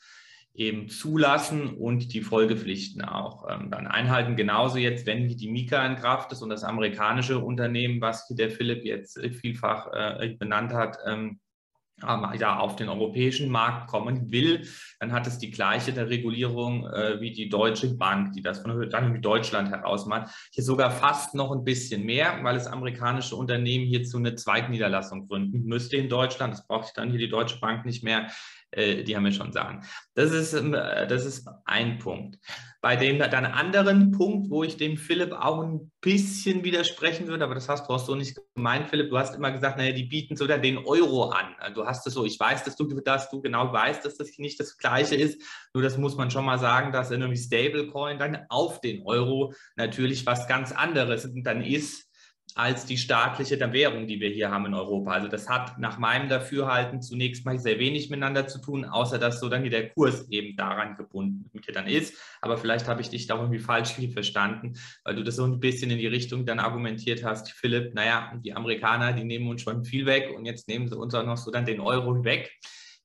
eben 0.56 0.88
zulassen 0.88 1.76
und 1.78 2.14
die 2.14 2.22
Folgepflichten 2.22 3.04
auch 3.04 3.48
ähm, 3.50 3.72
dann 3.72 3.88
einhalten. 3.88 4.36
Genauso 4.36 4.78
jetzt, 4.78 5.06
wenn 5.08 5.28
die 5.28 5.50
Mika 5.50 5.84
in 5.86 5.96
Kraft 5.96 6.32
ist 6.32 6.44
und 6.44 6.50
das 6.50 6.64
amerikanische 6.64 7.40
Unternehmen, 7.40 8.02
was 8.02 8.28
der 8.28 8.52
Philipp 8.52 8.86
jetzt 8.86 9.20
vielfach 9.42 9.88
äh, 9.94 10.36
benannt 10.38 10.74
hat, 10.74 10.98
ähm, 11.08 11.40
ja, 12.02 12.60
auf 12.60 12.76
den 12.76 12.90
europäischen 12.90 13.50
Markt 13.50 13.88
kommen 13.88 14.32
will, 14.32 14.68
dann 15.00 15.12
hat 15.12 15.28
es 15.28 15.38
die 15.38 15.52
gleiche 15.52 15.94
der 15.94 16.10
Regulierung 16.10 16.86
äh, 16.88 17.22
wie 17.22 17.32
die 17.32 17.50
Deutsche 17.50 17.96
Bank, 17.96 18.34
die 18.34 18.42
das 18.42 18.60
von 18.60 18.90
dann 18.90 19.22
Deutschland 19.22 19.70
heraus 19.70 20.06
macht. 20.06 20.34
Hier 20.52 20.64
sogar 20.64 20.92
fast 20.92 21.36
noch 21.36 21.52
ein 21.52 21.64
bisschen 21.64 22.04
mehr, 22.04 22.40
weil 22.44 22.56
das 22.56 22.68
amerikanische 22.68 23.36
Unternehmen 23.36 23.86
hierzu 23.86 24.18
eine 24.18 24.36
Zweigniederlassung 24.36 25.28
gründen 25.28 25.64
müsste 25.64 25.98
in 25.98 26.10
Deutschland. 26.10 26.54
Das 26.54 26.68
braucht 26.68 26.98
dann 26.98 27.10
hier 27.10 27.20
die 27.20 27.30
Deutsche 27.30 27.60
Bank 27.60 27.86
nicht 27.86 28.04
mehr. 28.04 28.28
Äh, 28.74 29.04
die 29.04 29.16
haben 29.16 29.26
wir 29.26 29.32
schon 29.32 29.52
sagen. 29.52 29.84
Das 30.16 30.32
ist, 30.32 30.54
ähm, 30.54 30.72
das 30.72 31.26
ist 31.26 31.48
ein 31.66 32.00
Punkt. 32.00 32.38
Bei 32.82 32.96
dem 32.96 33.20
dann 33.20 33.46
anderen 33.46 34.12
Punkt, 34.12 34.50
wo 34.50 34.64
ich 34.64 34.76
dem 34.76 34.98
Philipp 34.98 35.32
auch 35.32 35.62
ein 35.62 35.92
bisschen 36.02 36.64
widersprechen 36.64 37.28
würde, 37.28 37.46
aber 37.46 37.56
das 37.56 37.70
hast 37.70 37.88
du 37.88 37.94
auch 37.94 38.00
so 38.00 38.16
nicht 38.16 38.38
gemeint, 38.56 38.90
Philipp. 38.90 39.10
Du 39.10 39.18
hast 39.18 39.36
immer 39.36 39.52
gesagt, 39.52 39.78
naja, 39.78 39.94
die 39.94 40.04
bieten 40.04 40.36
so 40.36 40.48
dann 40.48 40.62
den 40.62 40.78
Euro 40.80 41.30
an. 41.30 41.56
Du 41.76 41.86
hast 41.86 42.06
es 42.08 42.14
so, 42.14 42.26
ich 42.26 42.38
weiß, 42.38 42.64
dass 42.66 42.76
du, 42.76 42.86
dass 43.02 43.30
du 43.30 43.42
genau 43.42 43.72
weißt, 43.72 44.04
dass 44.04 44.18
das 44.18 44.38
nicht 44.38 44.60
das 44.60 44.78
Gleiche 44.78 45.16
ist. 45.16 45.42
Nur 45.74 45.82
das 45.82 45.98
muss 45.98 46.18
man 46.18 46.30
schon 46.30 46.46
mal 46.46 46.60
sagen, 46.60 46.92
dass 46.92 47.12
irgendwie 47.12 47.38
Stablecoin 47.38 48.20
dann 48.20 48.46
auf 48.50 48.82
den 48.82 49.06
Euro 49.06 49.54
natürlich 49.78 50.26
was 50.26 50.48
ganz 50.48 50.72
anderes 50.72 51.30
dann 51.34 51.64
ist 51.64 52.13
als 52.56 52.86
die 52.86 52.98
staatliche 52.98 53.60
Währung, 53.74 54.08
die 54.08 54.20
wir 54.20 54.30
hier 54.30 54.52
haben 54.52 54.68
in 54.68 54.74
Europa. 54.74 55.12
Also 55.12 55.28
das 55.28 55.50
hat 55.50 55.80
nach 55.80 55.98
meinem 55.98 56.30
Dafürhalten 56.30 57.02
zunächst 57.02 57.46
mal 57.46 57.58
sehr 57.58 57.80
wenig 57.80 58.10
miteinander 58.10 58.48
zu 58.48 58.60
tun, 58.60 58.86
außer 58.86 59.18
dass 59.18 59.40
so 59.40 59.50
dann 59.50 59.64
der 59.70 59.90
Kurs 59.90 60.28
eben 60.30 60.56
daran 60.56 60.96
gebunden 60.96 61.50
dann 61.74 61.88
ist. 61.88 62.16
Aber 62.42 62.58
vielleicht 62.58 62.88
habe 62.88 63.02
ich 63.02 63.10
dich 63.10 63.28
da 63.28 63.36
irgendwie 63.36 63.60
falsch 63.60 63.94
verstanden, 64.14 64.74
weil 65.04 65.16
du 65.16 65.24
das 65.24 65.38
so 65.38 65.46
ein 65.46 65.60
bisschen 65.60 65.90
in 65.92 65.98
die 65.98 66.08
Richtung 66.08 66.46
dann 66.46 66.60
argumentiert 66.60 67.24
hast, 67.24 67.52
Philipp, 67.52 67.94
naja, 67.94 68.34
die 68.44 68.54
Amerikaner, 68.54 69.14
die 69.14 69.24
nehmen 69.24 69.48
uns 69.48 69.62
schon 69.62 69.84
viel 69.84 70.06
weg 70.06 70.30
und 70.36 70.46
jetzt 70.46 70.68
nehmen 70.68 70.88
sie 70.88 70.98
uns 70.98 71.14
auch 71.16 71.26
noch 71.26 71.38
so 71.38 71.52
dann 71.52 71.66
den 71.66 71.80
Euro 71.80 72.24
weg. 72.24 72.52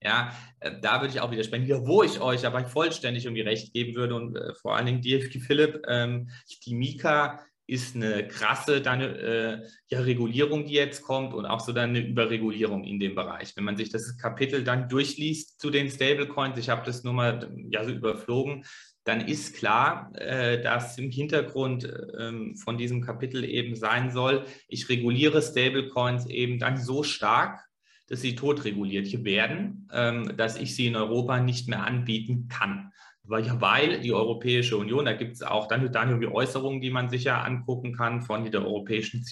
Ja, 0.00 0.32
äh, 0.60 0.72
da 0.80 1.00
würde 1.00 1.12
ich 1.12 1.20
auch 1.20 1.30
widersprechen, 1.30 1.66
ja, 1.66 1.84
wo 1.84 2.04
ich 2.04 2.20
euch 2.20 2.46
aber 2.46 2.64
vollständig 2.66 3.24
irgendwie 3.24 3.42
recht 3.42 3.72
geben 3.72 3.96
würde 3.96 4.14
und 4.14 4.36
äh, 4.36 4.54
vor 4.54 4.76
allen 4.76 4.86
Dingen 4.86 5.00
dir, 5.00 5.20
Philipp, 5.20 5.82
ähm, 5.88 6.30
die 6.64 6.74
Mika 6.74 7.40
ist 7.68 7.94
eine 7.94 8.26
krasse 8.26 8.80
dann, 8.80 9.02
äh, 9.02 9.62
ja, 9.88 10.00
Regulierung, 10.00 10.64
die 10.64 10.72
jetzt 10.72 11.02
kommt 11.02 11.34
und 11.34 11.44
auch 11.44 11.60
so 11.60 11.72
dann 11.72 11.90
eine 11.90 12.00
Überregulierung 12.00 12.82
in 12.82 12.98
dem 12.98 13.14
Bereich. 13.14 13.54
Wenn 13.56 13.64
man 13.64 13.76
sich 13.76 13.90
das 13.90 14.16
Kapitel 14.16 14.64
dann 14.64 14.88
durchliest 14.88 15.60
zu 15.60 15.68
den 15.68 15.90
Stablecoins, 15.90 16.58
ich 16.58 16.70
habe 16.70 16.84
das 16.86 17.04
nur 17.04 17.12
mal 17.12 17.54
ja, 17.68 17.84
so 17.84 17.90
überflogen, 17.90 18.64
dann 19.04 19.20
ist 19.20 19.54
klar, 19.54 20.10
äh, 20.14 20.62
dass 20.62 20.96
im 20.96 21.10
Hintergrund 21.10 21.84
äh, 21.84 22.54
von 22.56 22.78
diesem 22.78 23.02
Kapitel 23.02 23.44
eben 23.44 23.76
sein 23.76 24.10
soll, 24.10 24.46
ich 24.66 24.88
reguliere 24.88 25.42
Stablecoins 25.42 26.24
eben 26.26 26.58
dann 26.58 26.78
so 26.78 27.02
stark, 27.02 27.60
dass 28.06 28.22
sie 28.22 28.34
totreguliert 28.34 29.24
werden, 29.24 29.86
ähm, 29.92 30.34
dass 30.38 30.56
ich 30.56 30.74
sie 30.74 30.86
in 30.86 30.96
Europa 30.96 31.38
nicht 31.40 31.68
mehr 31.68 31.84
anbieten 31.84 32.48
kann 32.48 32.92
weil 33.28 34.00
die 34.00 34.12
Europäische 34.12 34.76
Union, 34.76 35.04
da 35.04 35.12
gibt 35.12 35.34
es 35.34 35.42
auch 35.42 35.68
dann, 35.68 35.92
dann 35.92 36.08
irgendwie 36.08 36.32
Äußerungen, 36.32 36.80
die 36.80 36.90
man 36.90 37.08
sich 37.08 37.24
ja 37.24 37.42
angucken 37.42 37.94
kann 37.94 38.22
von 38.22 38.50
der 38.50 38.64
Europäischen 38.64 39.24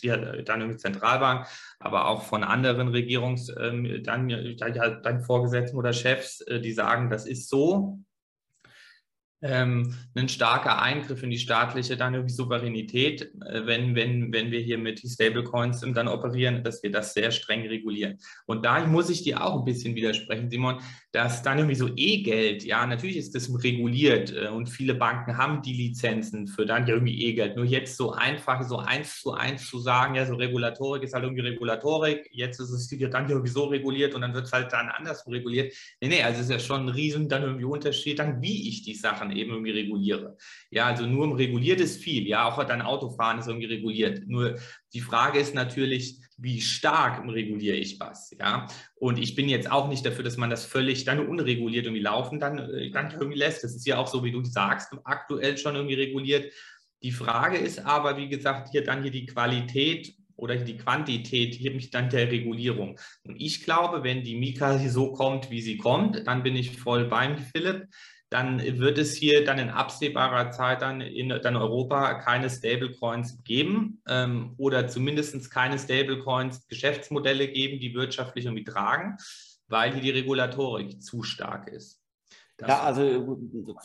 dann 0.45 0.61
irgendwie 0.61 0.77
Zentralbank, 0.79 1.47
aber 1.79 2.09
auch 2.09 2.23
von 2.23 2.45
anderen 2.45 2.89
Regierungs, 2.89 3.51
ähm, 3.59 4.03
dann, 4.05 4.29
dann 4.29 5.21
Vorgesetzten 5.23 5.77
oder 5.77 5.93
Chefs, 5.93 6.41
äh, 6.43 6.61
die 6.61 6.73
sagen, 6.73 7.11
das 7.11 7.27
ist 7.27 7.49
so, 7.49 8.01
ähm, 9.43 9.95
ein 10.15 10.29
starker 10.29 10.81
Eingriff 10.81 11.23
in 11.23 11.31
die 11.31 11.39
staatliche 11.39 11.97
dann 11.97 12.15
irgendwie 12.15 12.33
Souveränität, 12.33 13.33
äh, 13.45 13.67
wenn, 13.67 13.95
wenn, 13.95 14.33
wenn 14.33 14.51
wir 14.51 14.61
hier 14.61 14.79
mit 14.79 15.01
Stablecoins 15.01 15.81
dann 15.81 16.09
operieren, 16.09 16.65
dass 16.65 16.83
wir 16.83 16.91
das 16.91 17.13
sehr 17.13 17.31
streng 17.31 17.67
regulieren. 17.67 18.19
Und 18.47 18.65
da 18.65 18.85
muss 18.87 19.11
ich 19.11 19.23
dir 19.23 19.45
auch 19.45 19.59
ein 19.59 19.65
bisschen 19.65 19.95
widersprechen, 19.95 20.51
Simon, 20.51 20.81
dass 21.17 21.43
dann 21.43 21.57
irgendwie 21.57 21.77
so 21.77 21.89
E-Geld, 21.97 22.63
ja, 22.65 22.87
natürlich 22.87 23.17
ist 23.17 23.35
das 23.35 23.51
reguliert 23.65 24.35
äh, 24.37 24.49
und 24.49 24.69
viele 24.69 24.95
Banken 24.95 25.39
haben 25.39 25.63
die 25.63 25.73
Lizenzen 25.73 26.47
für 26.47 26.67
dann 26.67 26.87
irgendwie 26.87 27.25
E-Geld. 27.25 27.57
Nur 27.57 27.65
jetzt 27.65 27.97
so 27.97 28.13
einfach, 28.13 28.63
so 28.65 28.77
eins 28.77 29.23
zu 29.23 29.33
eins 29.33 29.67
zu 29.67 29.79
sagen, 29.79 30.15
ja, 30.17 30.27
so 30.27 30.35
Regulatorik 30.35 31.03
ist 31.03 31.15
halt 31.15 31.25
irgendwie 31.25 31.41
Regulatorik, 31.41 32.29
jetzt 32.33 32.61
ist 32.61 32.69
es 32.69 32.91
dann 33.11 33.31
irgendwie 33.31 33.49
so 33.49 33.65
reguliert 33.65 34.15
und 34.15 34.21
dann 34.21 34.35
wird 34.35 34.45
es 34.45 34.53
halt 34.53 34.71
dann 34.75 34.91
anders 34.91 35.27
reguliert. 35.27 35.73
Nee, 36.03 36.09
nee, 36.09 36.23
also 36.23 36.41
es 36.41 36.51
ist 36.51 36.53
ja 36.53 36.59
schon 36.59 36.83
ein 36.83 36.91
riesen 36.91 37.31
dann 37.31 37.45
irgendwie 37.45 37.65
Unterschied, 37.65 38.19
dann 38.19 38.43
wie 38.43 38.69
ich 38.69 38.83
die 38.83 38.95
Sachen 38.95 39.31
eben 39.33 39.53
irgendwie 39.53 39.71
reguliere. 39.71 40.37
Ja, 40.71 40.85
also 40.85 41.07
nur 41.07 41.39
reguliert 41.39 41.81
ist 41.81 42.03
viel, 42.03 42.27
ja, 42.27 42.45
auch 42.45 42.63
dann 42.65 42.83
Autofahren 42.83 43.39
ist 43.39 43.49
irgendwie 43.49 43.69
reguliert. 43.69 44.27
Nur 44.27 44.57
die 44.93 45.01
Frage 45.01 45.39
ist 45.39 45.55
natürlich, 45.55 46.21
wie 46.39 46.61
stark 46.61 47.27
reguliere 47.27 47.77
ich 47.77 47.99
was, 47.99 48.35
ja? 48.39 48.67
Und 48.97 49.19
ich 49.19 49.35
bin 49.35 49.49
jetzt 49.49 49.71
auch 49.71 49.89
nicht 49.89 50.05
dafür, 50.05 50.25
dass 50.25 50.37
man 50.37 50.51
das 50.51 50.67
völlig 50.67 51.05
dann 51.05 51.27
unreguliert 51.27 51.87
irgendwie 51.87 52.03
laufen 52.03 52.41
dann, 52.41 52.59
äh, 52.59 52.91
dann 52.91 53.11
irgendwie 53.11 53.39
lässt. 53.39 53.65
Das 53.65 53.75
ist 53.75 53.87
ja 53.87 53.99
auch 53.99 54.07
so, 54.07 54.23
wie 54.23 54.33
du 54.33 54.45
sagst, 54.45 54.93
aktuell 55.05 55.57
schon 55.57 55.77
irgendwie 55.77 55.95
reguliert. 55.95 56.53
Die 57.03 57.13
Frage 57.13 57.57
ist 57.57 57.85
aber, 57.85 58.17
wie 58.17 58.29
gesagt, 58.29 58.71
hier 58.71 58.85
dann 58.85 59.03
hier 59.03 59.11
die 59.11 59.27
Qualität 59.27 60.15
oder 60.37 60.57
die 60.57 60.77
Quantität 60.77 61.55
hier 61.55 61.73
mich 61.73 61.91
dann 61.91 62.11
der 62.11 62.31
Regulierung. 62.31 62.99
Und 63.25 63.41
ich 63.41 63.65
glaube, 63.65 64.03
wenn 64.05 64.23
die 64.23 64.37
Mika 64.37 64.79
so 64.79 65.13
kommt, 65.13 65.51
wie 65.51 65.63
sie 65.63 65.79
kommt, 65.79 66.27
dann 66.27 66.43
bin 66.43 66.57
ich 66.57 66.77
voll 66.77 67.07
beim 67.07 67.39
Philipp 67.39 67.87
dann 68.29 68.61
wird 68.81 68.99
es 68.99 69.15
hier 69.15 69.45
dann 69.45 69.59
in 69.59 69.71
absehbarer 69.71 70.51
Zeit 70.51 70.83
dann 70.83 71.01
in 71.01 71.29
dann 71.29 71.57
Europa 71.57 72.15
keine 72.15 72.51
Stablecoins 72.51 73.43
geben 73.45 74.03
ähm, 74.09 74.55
oder 74.59 74.89
zumindest 74.89 75.51
keine 75.51 75.79
Stablecoins 75.79 76.67
Geschäftsmodelle 76.67 77.49
geben, 77.49 77.79
die 77.79 77.95
wirtschaftlich 77.95 78.47
irgendwie 78.47 78.65
tragen, 78.65 79.17
weil 79.69 79.93
hier 79.93 80.03
die 80.03 80.11
Regulatorik 80.11 81.01
zu 81.01 81.23
stark 81.23 81.69
ist. 81.69 82.03
Das 82.57 82.69
ja, 82.69 82.83
also 82.83 83.39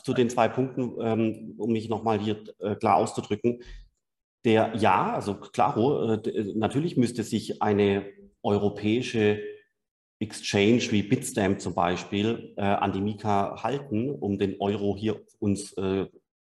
zu 0.03 0.13
den 0.13 0.29
zwei 0.29 0.47
Punkten, 0.47 0.95
ähm, 1.01 1.55
um 1.57 1.71
mich 1.71 1.89
nochmal 1.89 2.19
hier 2.19 2.41
äh, 2.59 2.75
klar 2.75 2.95
auszudrücken. 2.95 3.61
Der 4.43 4.73
ja, 4.75 5.13
also 5.13 5.35
klaro, 5.35 6.13
äh, 6.13 6.53
natürlich 6.55 6.97
müsste 6.97 7.23
sich 7.23 7.61
eine 7.61 8.05
europäische 8.41 9.43
Exchange 10.21 10.91
wie 10.91 11.03
Bitstamp 11.03 11.59
zum 11.59 11.73
Beispiel 11.73 12.53
äh, 12.57 12.61
an 12.61 12.93
die 12.93 13.01
Mika 13.01 13.61
halten, 13.63 14.09
um 14.09 14.37
den 14.37 14.55
Euro 14.59 14.95
hier 14.97 15.21
uns 15.39 15.73
äh, 15.73 16.07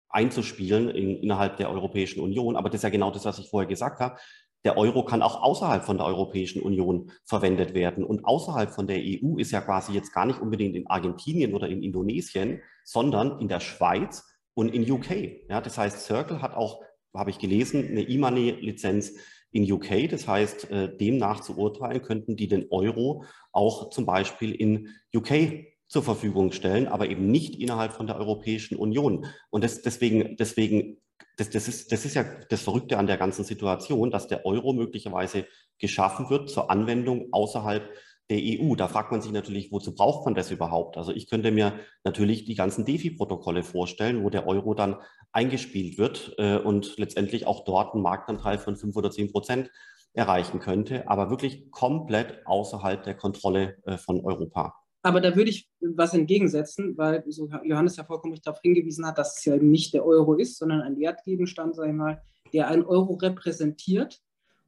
einzuspielen 0.08 0.90
in, 0.90 1.22
innerhalb 1.22 1.56
der 1.56 1.70
Europäischen 1.70 2.20
Union. 2.20 2.56
Aber 2.56 2.68
das 2.68 2.80
ist 2.80 2.84
ja 2.84 2.90
genau 2.90 3.10
das, 3.10 3.24
was 3.24 3.38
ich 3.38 3.48
vorher 3.48 3.68
gesagt 3.68 4.00
habe. 4.00 4.18
Der 4.64 4.76
Euro 4.76 5.04
kann 5.04 5.22
auch 5.22 5.42
außerhalb 5.42 5.84
von 5.84 5.96
der 5.96 6.06
Europäischen 6.06 6.62
Union 6.62 7.10
verwendet 7.24 7.74
werden. 7.74 8.04
Und 8.04 8.24
außerhalb 8.24 8.70
von 8.70 8.86
der 8.86 8.98
EU 8.98 9.38
ist 9.38 9.50
ja 9.50 9.60
quasi 9.60 9.92
jetzt 9.92 10.12
gar 10.12 10.26
nicht 10.26 10.40
unbedingt 10.40 10.76
in 10.76 10.86
Argentinien 10.86 11.54
oder 11.54 11.68
in 11.68 11.82
Indonesien, 11.82 12.60
sondern 12.84 13.40
in 13.40 13.48
der 13.48 13.60
Schweiz, 13.60 14.32
und 14.54 14.74
in 14.74 14.90
UK. 14.90 15.48
Ja, 15.48 15.60
das 15.60 15.78
heißt, 15.78 16.00
Circle 16.00 16.42
hat 16.42 16.54
auch, 16.54 16.82
habe 17.14 17.30
ich 17.30 17.38
gelesen, 17.38 17.86
eine 17.88 18.02
E-Money-Lizenz 18.02 19.14
in 19.52 19.70
UK. 19.70 20.08
Das 20.10 20.26
heißt, 20.26 20.70
äh, 20.70 20.96
demnach 20.96 21.40
zu 21.40 21.56
urteilen, 21.56 22.02
könnten 22.02 22.36
die 22.36 22.48
den 22.48 22.66
Euro 22.70 23.24
auch 23.52 23.90
zum 23.90 24.06
Beispiel 24.06 24.52
in 24.52 24.88
UK 25.14 25.66
zur 25.88 26.02
Verfügung 26.02 26.52
stellen, 26.52 26.88
aber 26.88 27.08
eben 27.08 27.30
nicht 27.30 27.60
innerhalb 27.60 27.92
von 27.92 28.06
der 28.06 28.16
Europäischen 28.16 28.76
Union. 28.76 29.26
Und 29.50 29.62
das, 29.62 29.82
deswegen, 29.82 30.36
deswegen 30.36 30.96
das, 31.36 31.50
das, 31.50 31.68
ist, 31.68 31.92
das 31.92 32.04
ist 32.04 32.14
ja 32.14 32.24
das 32.48 32.62
Verrückte 32.62 32.98
an 32.98 33.06
der 33.06 33.16
ganzen 33.16 33.44
Situation, 33.44 34.10
dass 34.10 34.26
der 34.26 34.44
Euro 34.46 34.72
möglicherweise 34.72 35.46
geschaffen 35.78 36.30
wird 36.30 36.50
zur 36.50 36.70
Anwendung 36.70 37.28
außerhalb 37.32 37.88
der 38.30 38.38
EU. 38.40 38.74
Da 38.74 38.88
fragt 38.88 39.12
man 39.12 39.20
sich 39.20 39.32
natürlich, 39.32 39.72
wozu 39.72 39.94
braucht 39.94 40.24
man 40.24 40.34
das 40.34 40.50
überhaupt? 40.50 40.96
Also 40.96 41.12
ich 41.12 41.28
könnte 41.28 41.50
mir 41.50 41.74
natürlich 42.04 42.44
die 42.44 42.54
ganzen 42.54 42.84
DeFi-Protokolle 42.84 43.62
vorstellen, 43.62 44.22
wo 44.24 44.30
der 44.30 44.46
Euro 44.46 44.74
dann 44.74 44.96
eingespielt 45.32 45.98
wird 45.98 46.34
äh, 46.38 46.56
und 46.56 46.98
letztendlich 46.98 47.46
auch 47.46 47.64
dort 47.64 47.94
einen 47.94 48.02
Marktanteil 48.02 48.58
von 48.58 48.76
fünf 48.76 48.96
oder 48.96 49.10
zehn 49.10 49.32
Prozent 49.32 49.70
erreichen 50.14 50.60
könnte, 50.60 51.08
aber 51.08 51.30
wirklich 51.30 51.70
komplett 51.70 52.46
außerhalb 52.46 53.02
der 53.02 53.14
Kontrolle 53.14 53.76
äh, 53.84 53.96
von 53.96 54.24
Europa. 54.24 54.74
Aber 55.02 55.20
da 55.20 55.34
würde 55.34 55.50
ich 55.50 55.68
was 55.80 56.14
entgegensetzen, 56.14 56.96
weil 56.96 57.24
so 57.28 57.48
Johannes 57.64 57.96
ja 57.96 58.04
vollkommen 58.04 58.38
darauf 58.44 58.60
hingewiesen 58.60 59.04
hat, 59.04 59.18
dass 59.18 59.38
es 59.38 59.44
ja 59.44 59.56
eben 59.56 59.70
nicht 59.70 59.94
der 59.94 60.06
Euro 60.06 60.34
ist, 60.34 60.58
sondern 60.58 60.80
ein 60.80 60.98
Wertgegenstand, 60.98 61.74
sage 61.74 61.90
ich 61.90 61.96
mal, 61.96 62.22
der 62.52 62.68
einen 62.68 62.84
Euro 62.84 63.14
repräsentiert. 63.14 64.20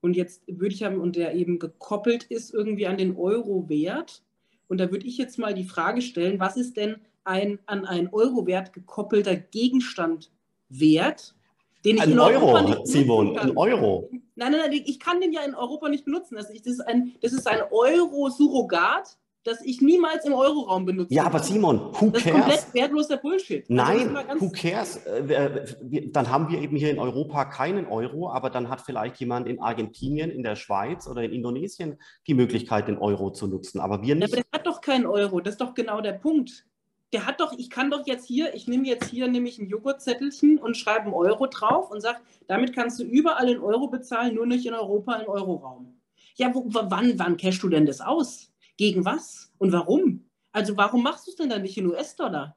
Und 0.04 0.16
jetzt 0.16 0.42
würde 0.46 0.74
ich 0.74 0.82
haben, 0.82 1.00
und 1.00 1.16
der 1.16 1.34
eben 1.34 1.58
gekoppelt 1.58 2.24
ist 2.24 2.52
irgendwie 2.52 2.86
an 2.86 2.98
den 2.98 3.16
Euro-Wert. 3.16 4.22
Und 4.68 4.76
da 4.76 4.90
würde 4.90 5.06
ich 5.06 5.16
jetzt 5.16 5.38
mal 5.38 5.54
die 5.54 5.64
Frage 5.64 6.02
stellen, 6.02 6.38
was 6.38 6.58
ist 6.58 6.76
denn 6.76 6.96
ein 7.24 7.58
an 7.64 7.86
einen 7.86 8.08
Euro-Wert 8.08 8.74
gekoppelter 8.74 9.34
Gegenstand 9.34 10.30
wert, 10.68 11.34
den 11.86 11.96
ich 11.96 12.02
ein 12.02 12.10
in 12.10 12.18
Euro, 12.18 12.48
Europa 12.48 12.62
nicht 12.68 12.86
Simon, 12.86 13.34
kann. 13.34 13.48
ein 13.48 13.56
Euro. 13.56 14.10
Nein, 14.36 14.52
nein, 14.52 14.60
nein, 14.68 14.82
ich 14.84 15.00
kann 15.00 15.22
den 15.22 15.32
ja 15.32 15.40
in 15.40 15.54
Europa 15.54 15.88
nicht 15.88 16.04
benutzen. 16.04 16.34
Das 16.34 16.50
ist 16.50 16.86
ein, 16.86 17.14
das 17.22 17.32
ist 17.32 17.48
ein 17.48 17.62
Euro-Surrogat, 17.70 19.16
das 19.44 19.60
ich 19.62 19.82
niemals 19.82 20.24
im 20.24 20.32
Euroraum 20.32 20.86
benutze. 20.86 21.12
Ja, 21.12 21.24
aber 21.24 21.38
Simon, 21.38 21.78
who 21.92 22.10
das 22.10 22.22
cares? 22.22 22.24
Das 22.24 22.24
ist 22.24 22.32
komplett 22.32 22.74
wertloser 22.74 23.16
Bullshit. 23.18 23.70
Also 23.70 23.74
Nein, 23.74 24.16
who 24.38 24.50
cares? 24.50 24.96
Äh, 25.04 25.66
dann 26.10 26.30
haben 26.30 26.48
wir 26.48 26.60
eben 26.60 26.76
hier 26.76 26.90
in 26.90 26.98
Europa 26.98 27.44
keinen 27.44 27.86
Euro, 27.86 28.30
aber 28.30 28.48
dann 28.48 28.70
hat 28.70 28.80
vielleicht 28.80 29.16
jemand 29.20 29.46
in 29.46 29.60
Argentinien, 29.60 30.30
in 30.30 30.42
der 30.42 30.56
Schweiz 30.56 31.06
oder 31.06 31.22
in 31.22 31.32
Indonesien 31.32 31.98
die 32.26 32.34
Möglichkeit, 32.34 32.88
den 32.88 32.96
Euro 32.96 33.30
zu 33.30 33.46
nutzen. 33.46 33.80
Aber 33.80 34.02
wir 34.02 34.14
nicht. 34.14 34.30
Ja, 34.30 34.38
aber 34.38 34.44
der 34.50 34.58
hat 34.58 34.66
doch 34.66 34.80
keinen 34.80 35.06
Euro. 35.06 35.40
Das 35.40 35.54
ist 35.54 35.60
doch 35.60 35.74
genau 35.74 36.00
der 36.00 36.12
Punkt. 36.12 36.66
Der 37.12 37.26
hat 37.26 37.40
doch, 37.40 37.52
ich 37.56 37.68
kann 37.68 37.90
doch 37.90 38.06
jetzt 38.06 38.26
hier, 38.26 38.54
ich 38.54 38.66
nehme 38.66 38.88
jetzt 38.88 39.10
hier 39.10 39.28
nämlich 39.28 39.58
ein 39.58 39.68
Joghurtzettelchen 39.68 40.58
und 40.58 40.76
schreibe 40.76 41.04
einen 41.04 41.14
Euro 41.14 41.46
drauf 41.46 41.90
und 41.90 42.00
sage, 42.00 42.18
damit 42.48 42.74
kannst 42.74 42.98
du 42.98 43.04
überall 43.04 43.48
in 43.50 43.60
Euro 43.60 43.88
bezahlen, 43.88 44.34
nur 44.34 44.46
nicht 44.46 44.66
in 44.66 44.74
Europa 44.74 45.14
im 45.16 45.28
Euroraum. 45.28 46.00
Ja, 46.36 46.52
wo, 46.52 46.64
wann, 46.66 47.18
wann 47.18 47.36
cashst 47.36 47.62
du 47.62 47.68
denn 47.68 47.86
das 47.86 48.00
aus? 48.00 48.53
Gegen 48.76 49.04
was 49.04 49.52
und 49.58 49.72
warum? 49.72 50.24
Also 50.52 50.76
warum 50.76 51.02
machst 51.02 51.26
du 51.26 51.30
es 51.30 51.36
denn 51.36 51.48
dann 51.48 51.62
nicht 51.62 51.76
in 51.76 51.86
US-Dollar? 51.86 52.56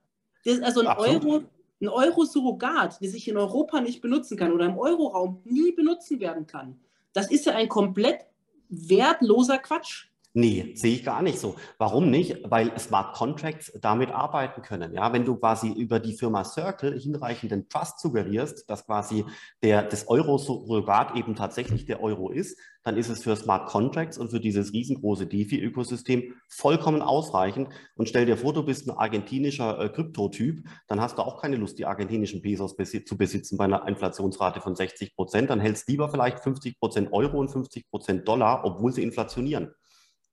Also 0.62 0.82
ein 0.82 0.88
Absolut. 0.88 1.26
Euro, 1.26 1.44
ein 1.82 1.90
Euro-Surrogat, 1.90 3.02
das 3.02 3.14
ich 3.14 3.28
in 3.28 3.38
Europa 3.38 3.82
nicht 3.82 4.02
benutzen 4.02 4.38
kann 4.38 4.52
oder 4.52 4.66
im 4.66 4.78
Euroraum 4.78 5.42
nie 5.46 5.72
benutzen 5.72 6.20
werden 6.20 6.48
kann. 6.48 6.80
Das 7.14 7.30
ist 7.32 7.46
ja 7.46 7.54
ein 7.54 7.70
komplett 7.70 8.26
wertloser 8.70 9.58
Quatsch. 9.58 10.08
Nee, 10.34 10.74
sehe 10.76 10.94
ich 10.94 11.04
gar 11.04 11.24
nicht 11.24 11.40
so. 11.40 11.56
Warum 11.80 12.12
nicht? 12.12 12.44
Weil 12.44 12.78
Smart 12.78 13.16
Contracts 13.16 13.72
damit 13.82 14.12
arbeiten 14.12 14.62
können. 14.62 14.94
Ja, 14.94 15.12
wenn 15.12 15.26
du 15.26 15.36
quasi 15.36 15.72
über 15.72 16.00
die 16.00 16.16
Firma 16.16 16.44
Circle 16.44 17.00
hinreichenden 17.00 17.70
Trust 17.70 18.00
suggerierst, 18.00 18.70
dass 18.70 18.86
quasi 18.86 19.26
der, 19.64 19.82
das 19.82 20.08
Euro-Surrogat 20.08 21.16
eben 21.16 21.36
tatsächlich 21.36 21.86
der 21.88 22.04
Euro 22.04 22.30
ist, 22.30 22.60
dann 22.84 22.98
ist 22.98 23.10
es 23.10 23.24
für 23.24 23.36
Smart 23.36 23.68
Contracts 23.68 24.18
und 24.18 24.30
für 24.30 24.40
dieses 24.40 24.72
riesengroße 24.72 25.28
DeFi-Ökosystem 25.28 26.36
vollkommen 26.48 27.02
ausreichend. 27.02 27.70
Und 27.96 28.08
stell 28.08 28.26
dir 28.26 28.38
vor, 28.38 28.54
du 28.54 28.64
bist 28.64 28.88
ein 28.88 28.96
argentinischer 28.96 29.80
äh, 29.80 29.90
Kryptotyp, 29.90 30.66
dann 30.88 31.02
hast 31.02 31.18
du 31.18 31.24
auch 31.24 31.42
keine 31.42 31.58
Lust, 31.58 31.80
die 31.80 31.86
argentinischen 31.86 32.42
Pesos 32.42 32.78
besi 32.78 33.04
zu 33.04 33.18
besitzen 33.18 33.58
bei 33.58 33.66
einer 33.66 33.88
Inflationsrate 33.88 34.62
von 34.62 34.76
60 34.76 35.16
Prozent. 35.16 35.50
Dann 35.50 35.60
hältst 35.60 35.90
lieber 35.90 36.10
vielleicht 36.10 36.40
50 36.40 36.80
Prozent 36.80 37.12
Euro 37.12 37.40
und 37.40 37.50
50 37.50 37.90
Prozent 37.90 38.28
Dollar, 38.28 38.64
obwohl 38.64 38.94
sie 38.94 39.04
inflationieren. 39.04 39.74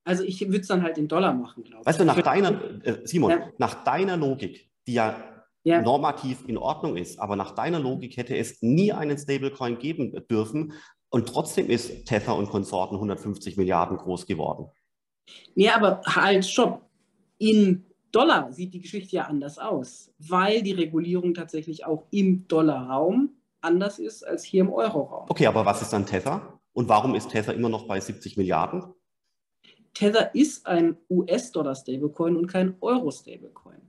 Also 0.04 0.22
ich 0.22 0.40
würde 0.40 0.60
es 0.60 0.68
dann 0.68 0.82
halt 0.82 0.98
in 0.98 1.08
Dollar 1.08 1.32
machen, 1.32 1.64
glaube 1.64 1.80
ich. 1.80 1.86
Weißt 1.86 1.98
du, 1.98 2.04
nach 2.04 2.20
deiner, 2.20 2.84
äh, 2.84 2.98
Simon, 3.04 3.30
ja. 3.30 3.48
nach 3.58 3.84
deiner 3.84 4.16
Logik, 4.16 4.68
die 4.86 4.94
ja, 4.94 5.16
ja, 5.62 5.80
normativ 5.80 6.46
in 6.46 6.58
Ordnung 6.58 6.96
ist, 6.96 7.18
aber 7.18 7.36
nach 7.36 7.52
deiner 7.52 7.80
Logik 7.80 8.18
hätte 8.18 8.36
es 8.36 8.60
nie 8.60 8.92
einen 8.92 9.16
Stablecoin 9.16 9.78
geben 9.78 10.12
dürfen 10.30 10.74
und 11.08 11.28
trotzdem 11.28 11.70
ist 11.70 12.04
Tether 12.06 12.36
und 12.36 12.50
Konsorten 12.50 12.96
150 12.96 13.56
Milliarden 13.56 13.96
groß 13.96 14.26
geworden. 14.26 14.70
Nee, 15.54 15.70
aber 15.70 16.02
halt, 16.04 16.44
stopp. 16.44 16.82
In 17.38 17.86
Dollar 18.12 18.52
sieht 18.52 18.74
die 18.74 18.80
Geschichte 18.80 19.16
ja 19.16 19.22
anders 19.24 19.58
aus, 19.58 20.12
weil 20.18 20.62
die 20.62 20.72
Regulierung 20.72 21.32
tatsächlich 21.34 21.86
auch 21.86 22.04
im 22.10 22.46
Dollarraum 22.46 23.30
anders 23.60 23.98
ist 23.98 24.22
als 24.22 24.44
hier 24.44 24.60
im 24.60 24.72
Euroraum. 24.72 25.26
Okay, 25.28 25.46
aber 25.46 25.64
was 25.64 25.82
ist 25.82 25.92
dann 25.92 26.04
Tether? 26.04 26.60
Und 26.74 26.88
warum 26.88 27.14
ist 27.14 27.30
Tether 27.30 27.54
immer 27.54 27.68
noch 27.68 27.86
bei 27.86 27.98
70 27.98 28.36
Milliarden? 28.36 28.92
Tether 29.94 30.34
ist 30.34 30.66
ein 30.66 30.96
US-Dollar-Stablecoin 31.08 32.36
und 32.36 32.46
kein 32.48 32.76
Euro-Stablecoin. 32.80 33.80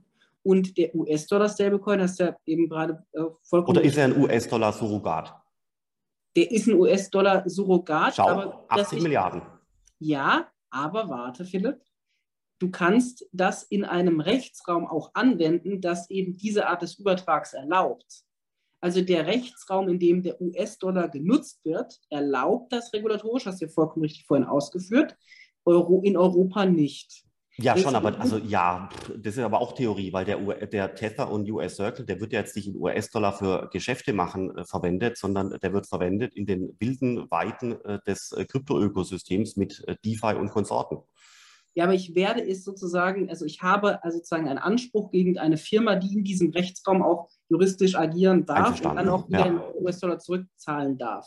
Und 0.42 0.78
der 0.78 0.94
US-Dollar-Stablecoin, 0.94 2.00
hast 2.00 2.20
du 2.20 2.24
ja 2.24 2.36
eben 2.46 2.68
gerade 2.68 3.04
äh, 3.12 3.22
vollkommen. 3.42 3.78
Oder 3.78 3.84
ist 3.84 3.98
er 3.98 4.04
ein 4.04 4.16
US-Dollar-Surrogat? 4.16 5.34
Der 6.36 6.50
ist 6.50 6.68
ein 6.68 6.74
US-Dollar-Surrogat. 6.74 8.14
Schau, 8.14 8.28
aber 8.28 8.64
80 8.68 8.98
ich, 8.98 9.02
Milliarden. 9.02 9.42
Ja, 9.98 10.48
aber 10.70 11.08
warte, 11.08 11.44
Philipp. 11.44 11.80
Du 12.58 12.70
kannst 12.70 13.26
das 13.32 13.64
in 13.64 13.84
einem 13.84 14.20
Rechtsraum 14.20 14.86
auch 14.86 15.10
anwenden, 15.14 15.80
das 15.80 16.08
eben 16.08 16.36
diese 16.36 16.68
Art 16.68 16.80
des 16.80 16.98
Übertrags 16.98 17.52
erlaubt. 17.52 18.24
Also 18.80 19.00
der 19.00 19.26
Rechtsraum, 19.26 19.88
in 19.88 19.98
dem 19.98 20.22
der 20.22 20.40
US-Dollar 20.40 21.08
genutzt 21.08 21.64
wird, 21.64 21.98
erlaubt 22.08 22.72
das 22.72 22.92
regulatorisch, 22.92 23.46
hast 23.46 23.60
du 23.60 23.66
ja 23.66 23.72
vollkommen 23.72 24.04
richtig 24.04 24.26
vorhin 24.26 24.46
ausgeführt. 24.46 25.16
Euro, 25.66 26.00
in 26.02 26.16
Europa 26.16 26.64
nicht. 26.64 27.26
Ja, 27.58 27.72
das 27.72 27.82
schon, 27.82 27.94
aber 27.94 28.20
also 28.20 28.36
ja, 28.36 28.90
das 29.16 29.38
ist 29.38 29.42
aber 29.42 29.60
auch 29.60 29.72
Theorie, 29.72 30.12
weil 30.12 30.26
der, 30.26 30.66
der 30.66 30.94
Tether 30.94 31.30
und 31.30 31.50
US 31.50 31.76
Circle, 31.76 32.04
der 32.04 32.20
wird 32.20 32.34
ja 32.34 32.40
jetzt 32.40 32.54
nicht 32.54 32.68
in 32.68 32.76
US-Dollar 32.76 33.32
für 33.32 33.70
Geschäfte 33.72 34.12
machen 34.12 34.54
äh, 34.56 34.64
verwendet, 34.64 35.16
sondern 35.16 35.58
der 35.62 35.72
wird 35.72 35.86
verwendet 35.86 36.34
in 36.34 36.44
den 36.44 36.76
wilden 36.78 37.30
Weiten 37.30 37.72
äh, 37.84 37.98
des 38.06 38.32
äh, 38.32 38.44
Krypto-Ökosystems 38.44 39.56
mit 39.56 39.82
äh, 39.86 39.96
DeFi 40.04 40.34
und 40.34 40.50
Konsorten. 40.50 40.98
Ja, 41.74 41.84
aber 41.84 41.94
ich 41.94 42.14
werde 42.14 42.46
es 42.46 42.62
sozusagen, 42.62 43.30
also 43.30 43.46
ich 43.46 43.62
habe 43.62 44.02
also 44.04 44.18
sozusagen 44.18 44.48
einen 44.48 44.58
Anspruch 44.58 45.10
gegen 45.10 45.38
eine 45.38 45.56
Firma, 45.56 45.96
die 45.96 46.14
in 46.14 46.24
diesem 46.24 46.50
Rechtsraum 46.50 47.02
auch 47.02 47.30
juristisch 47.48 47.96
agieren 47.96 48.44
darf 48.44 48.82
und 48.84 48.96
dann 48.96 49.08
auch 49.08 49.28
wieder 49.28 49.46
ja. 49.46 49.46
in 49.46 49.60
US-Dollar 49.82 50.18
zurückzahlen 50.18 50.98
darf. 50.98 51.26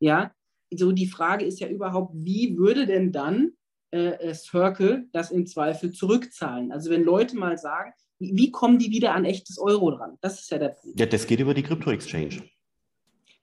Ja, 0.00 0.32
so 0.74 0.90
die 0.90 1.06
Frage 1.06 1.44
ist 1.44 1.60
ja 1.60 1.68
überhaupt, 1.68 2.14
wie 2.14 2.56
würde 2.56 2.86
denn 2.86 3.12
dann 3.12 3.52
äh, 3.92 4.30
äh, 4.30 4.34
Circle 4.34 5.06
das 5.12 5.30
im 5.30 5.46
Zweifel 5.46 5.92
zurückzahlen. 5.92 6.72
Also 6.72 6.90
wenn 6.90 7.04
Leute 7.04 7.36
mal 7.36 7.58
sagen, 7.58 7.92
wie, 8.18 8.32
wie, 8.34 8.50
kommen 8.50 8.78
die 8.78 8.90
wieder 8.90 9.14
an 9.14 9.24
echtes 9.24 9.58
Euro 9.58 9.90
dran? 9.90 10.16
Das 10.20 10.40
ist 10.40 10.50
ja 10.50 10.58
der 10.58 10.70
Punkt. 10.70 10.98
Ja, 10.98 11.06
das 11.06 11.26
geht 11.26 11.40
über 11.40 11.52
die 11.52 11.62
Krypto-Exchange. 11.62 12.42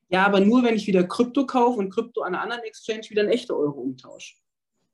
Ja, 0.10 0.26
aber 0.26 0.40
nur 0.40 0.64
wenn 0.64 0.76
ich 0.76 0.88
wieder 0.88 1.04
Krypto 1.04 1.46
kaufe 1.46 1.78
und 1.78 1.92
Krypto 1.92 2.22
an 2.22 2.34
einer 2.34 2.42
anderen 2.42 2.64
Exchange 2.64 3.02
wieder 3.10 3.22
ein 3.22 3.30
echter 3.30 3.56
Euro 3.56 3.80
umtausche. 3.80 4.38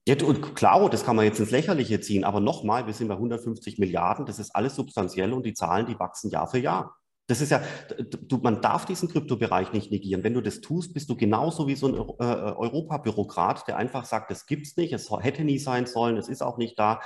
Ja, 0.08 0.16
und 0.24 0.56
klar, 0.56 0.88
das 0.90 1.06
kann 1.06 1.16
man 1.16 1.26
jetzt 1.26 1.40
ins 1.40 1.52
Lächerliche 1.52 2.00
ziehen, 2.00 2.26
aber 2.26 2.40
nochmal, 2.40 2.86
wir 2.86 2.94
sind 2.94 3.08
bei 3.08 3.16
150 3.16 3.80
Milliarden, 3.80 4.26
das 4.26 4.38
ist 4.38 4.56
alles 4.56 4.76
substanziell 4.76 5.34
und 5.34 5.46
die 5.46 5.54
Zahlen, 5.54 5.88
die 5.88 5.98
wachsen 5.98 6.30
Jahr 6.30 6.48
für 6.48 6.60
Jahr. 6.60 6.96
Das 7.28 7.42
ist 7.42 7.50
ja, 7.50 7.64
du, 7.98 8.38
man 8.38 8.62
darf 8.62 8.86
diesen 8.86 9.10
Kryptobereich 9.10 9.74
nicht 9.74 9.90
negieren. 9.92 10.24
Wenn 10.24 10.36
du 10.36 10.42
das 10.42 10.62
tust, 10.62 10.94
bist 10.94 11.10
du 11.10 11.16
genauso 11.16 11.68
wie 11.68 11.76
so 11.76 11.88
ein 11.88 11.96
äh, 11.96 12.52
Europabürokrat, 12.54 13.68
der 13.68 13.78
einfach 13.78 14.06
sagt, 14.06 14.30
das 14.30 14.46
gibt's 14.46 14.78
nicht, 14.78 14.94
es 14.94 15.10
hätte 15.10 15.44
nie 15.44 15.58
sein 15.58 15.88
sollen, 15.88 16.18
es 16.18 16.30
ist 16.30 16.44
auch 16.44 16.58
nicht 16.58 16.78
da. 16.78 17.02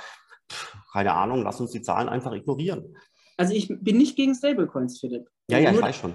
Puh, 0.48 0.78
keine 0.92 1.14
Ahnung, 1.14 1.42
lass 1.42 1.60
uns 1.60 1.70
die 1.70 1.80
Zahlen 1.80 2.08
einfach 2.08 2.32
ignorieren. 2.32 2.94
Also 3.38 3.54
ich 3.54 3.68
bin 3.80 3.96
nicht 3.96 4.16
gegen 4.16 4.34
Stablecoins, 4.34 5.00
Philipp. 5.00 5.26
Ja, 5.50 5.58
ja, 5.58 5.72
ich 5.72 5.80
weiß 5.80 5.96
schon. 5.96 6.14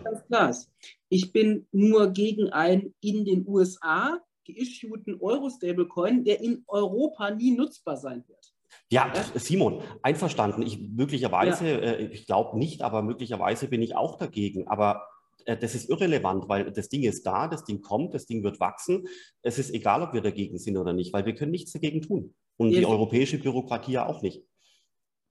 Ich 1.09 1.31
bin 1.31 1.67
nur 1.71 2.11
gegen 2.11 2.49
einen 2.49 2.93
in 3.01 3.25
den 3.25 3.47
USA 3.47 4.19
geissueden 4.45 5.19
Euro-Stablecoin, 5.19 6.23
der 6.23 6.41
in 6.41 6.63
Europa 6.67 7.31
nie 7.31 7.57
nutzbar 7.57 7.97
sein 7.97 8.23
wird. 8.27 8.54
Ja, 8.91 9.11
Simon, 9.35 9.81
einverstanden. 10.03 10.61
Ich 10.61 10.79
möglicherweise, 10.79 11.67
ja. 11.67 11.77
äh, 11.77 12.05
ich 12.07 12.27
glaube 12.27 12.57
nicht, 12.57 12.81
aber 12.83 13.01
möglicherweise 13.01 13.67
bin 13.67 13.81
ich 13.81 13.95
auch 13.95 14.17
dagegen. 14.17 14.67
Aber 14.67 15.07
äh, 15.45 15.57
das 15.57 15.73
ist 15.73 15.89
irrelevant, 15.89 16.47
weil 16.49 16.71
das 16.71 16.89
Ding 16.89 17.03
ist 17.03 17.25
da, 17.25 17.47
das 17.47 17.63
Ding 17.63 17.81
kommt, 17.81 18.13
das 18.13 18.25
Ding 18.25 18.43
wird 18.43 18.59
wachsen. 18.59 19.07
Es 19.41 19.57
ist 19.57 19.73
egal, 19.73 20.03
ob 20.03 20.13
wir 20.13 20.21
dagegen 20.21 20.59
sind 20.59 20.77
oder 20.77 20.93
nicht, 20.93 21.13
weil 21.13 21.25
wir 21.25 21.33
können 21.35 21.51
nichts 21.51 21.71
dagegen 21.71 22.01
tun. 22.01 22.35
Und 22.57 22.71
ja. 22.71 22.79
die 22.79 22.85
europäische 22.85 23.39
Bürokratie 23.39 23.93
ja 23.93 24.05
auch 24.05 24.21
nicht. 24.21 24.43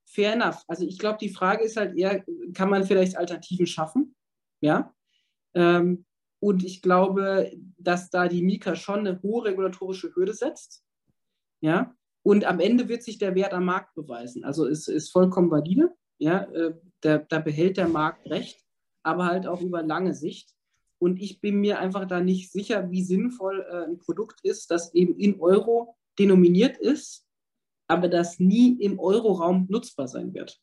fair 0.05 0.35
enough. 0.35 0.63
Also 0.69 0.85
ich 0.85 0.99
glaube, 0.99 1.19
die 1.21 1.31
Frage 1.31 1.65
ist 1.65 1.77
halt 1.77 1.97
eher, 1.97 2.25
kann 2.55 2.71
man 2.71 2.85
vielleicht 2.85 3.17
Alternativen 3.17 3.67
schaffen? 3.67 4.15
Ja. 4.61 4.95
Ähm, 5.55 6.05
und 6.41 6.65
ich 6.65 6.83
glaube, 6.83 7.53
dass 7.79 8.11
da 8.11 8.29
die 8.29 8.43
Mika 8.43 8.77
schon 8.77 9.01
eine 9.01 9.23
hohe 9.23 9.47
regulatorische 9.47 10.15
Hürde 10.15 10.35
setzt. 10.35 10.85
Ja. 11.61 11.95
Und 12.25 12.47
am 12.47 12.59
Ende 12.59 12.89
wird 12.89 13.03
sich 13.03 13.19
der 13.19 13.35
Wert 13.35 13.53
am 13.53 13.67
Markt 13.67 13.95
beweisen. 13.95 14.45
Also 14.45 14.67
es 14.67 14.89
ist 14.89 15.13
vollkommen 15.13 15.51
valide. 15.51 15.95
Ja, 16.19 16.45
äh, 16.53 16.75
da, 17.03 17.19
da 17.19 17.39
behält 17.39 17.77
der 17.77 17.87
Markt 17.87 18.29
recht, 18.31 18.65
aber 19.03 19.27
halt 19.27 19.47
auch 19.47 19.61
über 19.61 19.83
lange 19.83 20.15
Sicht. 20.15 20.55
Und 20.99 21.21
ich 21.21 21.43
bin 21.43 21.61
mir 21.61 21.81
einfach 21.81 22.07
da 22.07 22.21
nicht 22.21 22.51
sicher, 22.51 22.91
wie 22.91 23.03
sinnvoll 23.03 23.67
äh, 23.69 23.85
ein 23.85 23.99
Produkt 23.99 24.41
ist, 24.43 24.71
das 24.71 24.95
eben 24.95 25.19
in 25.19 25.39
Euro 25.39 25.97
denominiert 26.19 26.79
ist, 26.79 27.27
aber 27.89 28.09
das 28.09 28.41
nie 28.41 28.81
im 28.81 28.99
Euroraum 28.99 29.67
nutzbar 29.69 30.09
sein 30.09 30.33
wird. 30.33 30.59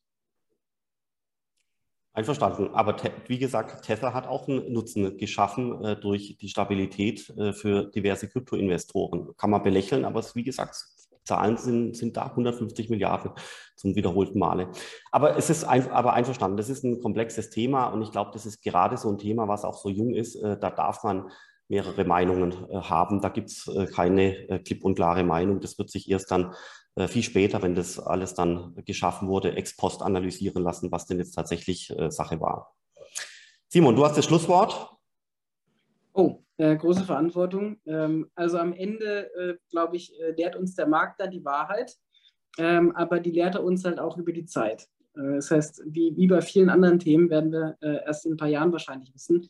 Einverstanden. 2.13 2.69
Aber 2.73 2.97
wie 3.27 3.37
gesagt, 3.37 3.85
Tether 3.85 4.15
hat 4.15 4.25
auch 4.25 4.47
einen 4.47 4.73
Nutzen 4.73 5.17
geschaffen 5.17 5.83
äh, 5.85 5.95
durch 5.95 6.37
die 6.41 6.49
Stabilität 6.49 7.29
äh, 7.37 7.53
für 7.53 7.85
diverse 7.85 8.27
Kryptoinvestoren. 8.27 9.37
Kann 9.37 9.51
man 9.51 9.61
belächeln, 9.61 10.05
aber 10.05 10.21
es, 10.21 10.35
wie 10.35 10.43
gesagt, 10.43 10.87
Zahlen 11.23 11.57
sind, 11.57 11.95
sind 11.95 12.17
da 12.17 12.25
150 12.27 12.89
Milliarden 12.89 13.31
zum 13.75 13.95
wiederholten 13.95 14.39
Male. 14.39 14.71
Aber 15.11 15.37
es 15.37 15.49
ist 15.49 15.63
ein, 15.63 15.89
aber 15.91 16.13
einverstanden, 16.13 16.57
das 16.57 16.69
ist 16.69 16.83
ein 16.83 17.01
komplexes 17.01 17.49
Thema 17.49 17.87
und 17.87 18.01
ich 18.01 18.11
glaube, 18.11 18.31
das 18.33 18.45
ist 18.45 18.61
gerade 18.61 18.97
so 18.97 19.09
ein 19.09 19.17
Thema, 19.17 19.47
was 19.47 19.65
auch 19.65 19.77
so 19.77 19.89
jung 19.89 20.13
ist. 20.13 20.35
Äh, 20.35 20.57
da 20.57 20.69
darf 20.69 21.03
man 21.03 21.31
mehrere 21.67 22.03
Meinungen 22.05 22.53
äh, 22.69 22.81
haben. 22.81 23.21
Da 23.21 23.29
gibt 23.29 23.49
es 23.49 23.67
äh, 23.67 23.85
keine 23.85 24.61
klipp 24.65 24.83
und 24.83 24.95
klare 24.95 25.23
Meinung. 25.23 25.59
Das 25.61 25.77
wird 25.77 25.89
sich 25.89 26.09
erst 26.09 26.31
dann 26.31 26.53
viel 27.07 27.23
später, 27.23 27.61
wenn 27.61 27.73
das 27.73 27.99
alles 27.99 28.33
dann 28.33 28.75
geschaffen 28.85 29.29
wurde, 29.29 29.55
ex 29.55 29.77
post 29.77 30.01
analysieren 30.01 30.61
lassen, 30.61 30.91
was 30.91 31.05
denn 31.05 31.19
jetzt 31.19 31.31
tatsächlich 31.31 31.89
Sache 32.09 32.41
war. 32.41 32.75
Simon, 33.69 33.95
du 33.95 34.03
hast 34.03 34.17
das 34.17 34.25
Schlusswort. 34.25 34.89
Oh, 36.11 36.39
äh, 36.61 36.77
große 36.77 37.05
Verantwortung. 37.05 37.77
Ähm, 37.87 38.29
also 38.35 38.59
am 38.59 38.73
Ende, 38.73 39.33
äh, 39.35 39.55
glaube 39.71 39.95
ich, 39.95 40.13
äh, 40.21 40.31
lehrt 40.31 40.55
uns 40.55 40.75
der 40.75 40.87
Markt 40.87 41.19
da 41.19 41.25
die 41.25 41.43
Wahrheit, 41.43 41.97
ähm, 42.59 42.95
aber 42.95 43.19
die 43.19 43.31
lehrt 43.31 43.55
er 43.55 43.63
uns 43.63 43.83
halt 43.83 43.99
auch 43.99 44.15
über 44.17 44.31
die 44.31 44.45
Zeit. 44.45 44.87
Äh, 45.15 45.37
das 45.37 45.49
heißt, 45.49 45.81
wie, 45.87 46.15
wie 46.15 46.27
bei 46.27 46.39
vielen 46.41 46.69
anderen 46.69 46.99
Themen 46.99 47.31
werden 47.31 47.51
wir 47.51 47.77
erst 47.81 48.27
in 48.27 48.33
ein 48.33 48.37
paar 48.37 48.47
Jahren 48.47 48.71
wahrscheinlich 48.71 49.13
wissen, 49.13 49.49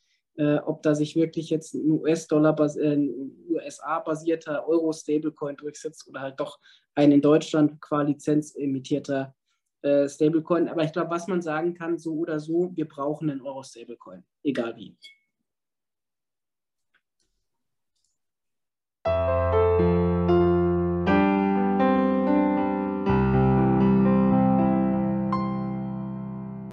ob 0.63 0.81
da 0.81 0.95
sich 0.95 1.17
wirklich 1.17 1.49
jetzt 1.49 1.75
ein 1.75 1.91
US-Dollar, 1.91 2.55
USA-basierter 2.57 4.65
Euro-Stablecoin 4.65 5.57
durchsetzt 5.57 6.07
oder 6.07 6.21
halt 6.21 6.39
doch 6.39 6.57
ein 6.95 7.11
in 7.11 7.21
Deutschland 7.21 7.81
qua 7.81 8.03
Lizenz 8.03 8.55
imitierter 8.55 9.35
äh, 9.81 10.07
Stablecoin. 10.07 10.69
Aber 10.69 10.83
ich 10.83 10.93
glaube, 10.93 11.11
was 11.11 11.27
man 11.27 11.41
sagen 11.41 11.73
kann, 11.73 11.97
so 11.97 12.13
oder 12.13 12.39
so, 12.39 12.71
wir 12.73 12.87
brauchen 12.87 13.29
einen 13.29 13.41
Euro-Stablecoin, 13.41 14.23
egal 14.43 14.77
wie. 14.77 14.95
Bye. 19.03 19.40